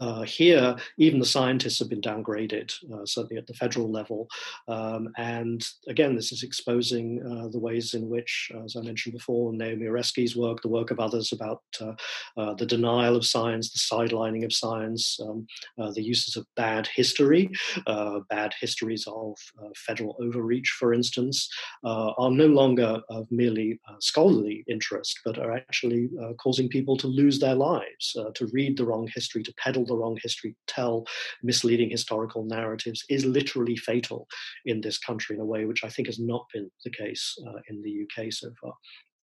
Uh, 0.00 0.22
here, 0.22 0.76
even 0.98 1.18
the 1.18 1.26
scientists 1.26 1.78
have 1.78 1.88
been 1.88 2.00
downgraded, 2.00 2.72
uh, 2.92 3.04
certainly 3.04 3.36
at 3.36 3.46
the 3.46 3.54
federal 3.54 3.90
level. 3.90 4.28
Um, 4.68 5.10
and 5.16 5.66
again, 5.86 6.14
this 6.14 6.32
is 6.32 6.42
exposing 6.42 7.22
uh, 7.22 7.48
the 7.48 7.58
ways 7.58 7.94
in 7.94 8.08
which, 8.08 8.50
as 8.64 8.76
I 8.76 8.80
mentioned 8.80 9.14
before, 9.14 9.52
Naomi 9.52 9.86
Oreskes' 9.86 10.36
work, 10.36 10.62
the 10.62 10.68
work 10.68 10.90
of 10.90 11.00
others 11.00 11.32
about 11.32 11.62
uh, 11.80 11.92
uh, 12.36 12.54
the 12.54 12.66
denial 12.66 13.16
of 13.16 13.26
science, 13.26 13.70
the 13.70 13.78
sidelining 13.78 14.44
of 14.44 14.52
science, 14.52 15.18
um, 15.22 15.46
uh, 15.78 15.90
the 15.92 16.02
uses 16.02 16.36
of 16.36 16.46
bad 16.56 16.86
history, 16.86 17.50
bad 18.30 18.54
histories 18.60 19.06
of 19.06 19.36
federal 19.76 20.16
overreach, 20.20 20.70
for 20.78 20.92
instance, 20.92 21.48
are 21.84 22.30
no 22.30 22.46
longer 22.46 23.00
of 23.08 23.30
merely 23.30 23.78
scholarly 24.00 24.64
interest, 24.68 25.20
but 25.24 25.38
are 25.38 25.52
actually 25.52 26.08
causing 26.38 26.68
people 26.68 26.96
to 26.96 27.06
lose 27.06 27.38
their 27.38 27.54
lives, 27.54 28.16
to 28.34 28.46
read 28.52 28.76
the 28.76 28.84
wrong 28.84 29.08
history, 29.14 29.42
to 29.42 29.54
peddle 29.66 29.84
the 29.84 29.96
wrong 29.96 30.16
history, 30.22 30.54
tell 30.68 31.04
misleading 31.42 31.90
historical 31.90 32.44
narratives 32.44 33.04
is 33.10 33.26
literally 33.26 33.76
fatal 33.76 34.28
in 34.64 34.80
this 34.80 34.98
country 34.98 35.34
in 35.34 35.42
a 35.42 35.44
way 35.44 35.64
which 35.64 35.82
I 35.82 35.88
think 35.88 36.06
has 36.06 36.20
not 36.20 36.46
been 36.54 36.70
the 36.84 36.90
case 36.90 37.36
uh, 37.46 37.60
in 37.68 37.82
the 37.82 38.04
UK 38.04 38.32
so 38.32 38.50
far. 38.60 38.72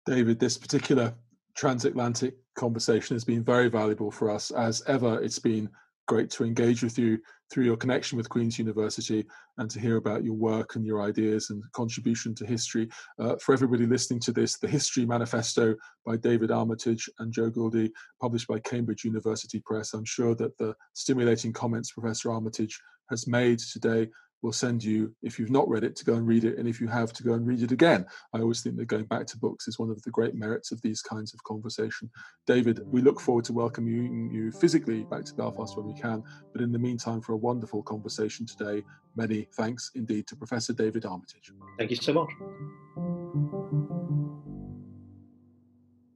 David, 0.05 0.39
this 0.39 0.57
particular 0.57 1.13
transatlantic 1.55 2.35
conversation 2.55 3.15
has 3.15 3.23
been 3.23 3.43
very 3.43 3.69
valuable 3.69 4.11
for 4.11 4.29
us. 4.29 4.51
As 4.51 4.83
ever, 4.87 5.21
it's 5.21 5.39
been 5.39 5.69
great 6.07 6.29
to 6.31 6.43
engage 6.43 6.83
with 6.83 6.97
you 6.97 7.17
through 7.51 7.65
your 7.65 7.77
connection 7.77 8.17
with 8.17 8.29
Queen's 8.29 8.57
University 8.57 9.25
and 9.57 9.69
to 9.69 9.79
hear 9.79 9.97
about 9.97 10.23
your 10.23 10.33
work 10.33 10.75
and 10.75 10.85
your 10.85 11.01
ideas 11.01 11.49
and 11.49 11.63
contribution 11.73 12.33
to 12.35 12.45
history. 12.45 12.89
Uh, 13.19 13.35
for 13.37 13.53
everybody 13.53 13.85
listening 13.85 14.19
to 14.21 14.31
this, 14.31 14.57
the 14.57 14.67
History 14.67 15.05
Manifesto 15.05 15.75
by 16.05 16.17
David 16.17 16.51
Armitage 16.51 17.09
and 17.19 17.31
Jo 17.31 17.49
Guldi, 17.51 17.91
published 18.21 18.47
by 18.47 18.59
Cambridge 18.59 19.03
University 19.03 19.61
Press. 19.65 19.93
I'm 19.93 20.05
sure 20.05 20.35
that 20.35 20.57
the 20.57 20.75
stimulating 20.93 21.53
comments 21.53 21.91
Professor 21.91 22.31
Armitage 22.31 22.79
has 23.09 23.27
made 23.27 23.59
today 23.59 24.09
will 24.43 24.53
send 24.53 24.83
you, 24.83 25.15
if 25.23 25.39
you've 25.39 25.49
not 25.49 25.67
read 25.67 25.83
it, 25.83 25.95
to 25.95 26.05
go 26.05 26.13
and 26.15 26.27
read 26.27 26.43
it, 26.43 26.59
and 26.59 26.67
if 26.67 26.79
you 26.79 26.87
have, 26.87 27.13
to 27.13 27.23
go 27.23 27.33
and 27.33 27.47
read 27.47 27.63
it 27.63 27.71
again. 27.71 28.05
I 28.33 28.41
always 28.41 28.61
think 28.61 28.75
that 28.77 28.85
going 28.85 29.05
back 29.05 29.25
to 29.27 29.37
books 29.37 29.67
is 29.67 29.79
one 29.79 29.89
of 29.89 30.01
the 30.03 30.11
great 30.11 30.35
merits 30.35 30.71
of 30.71 30.81
these 30.81 31.01
kinds 31.01 31.33
of 31.33 31.43
conversation. 31.43 32.11
David, 32.45 32.81
we 32.85 33.01
look 33.01 33.19
forward 33.19 33.45
to 33.45 33.53
welcoming 33.53 34.29
you 34.31 34.51
physically 34.51 35.05
back 35.05 35.23
to 35.25 35.33
Belfast 35.33 35.77
when 35.77 35.87
we 35.87 35.99
can, 35.99 36.21
but 36.51 36.61
in 36.61 36.71
the 36.71 36.79
meantime, 36.79 37.21
for 37.21 37.33
a 37.33 37.37
wonderful 37.37 37.81
conversation 37.81 38.45
today, 38.45 38.83
many 39.15 39.47
thanks 39.55 39.91
indeed 39.95 40.27
to 40.27 40.35
Professor 40.35 40.73
David 40.73 41.05
Armitage. 41.05 41.53
Thank 41.77 41.91
you 41.91 41.97
so 41.97 42.13
much. 42.13 43.92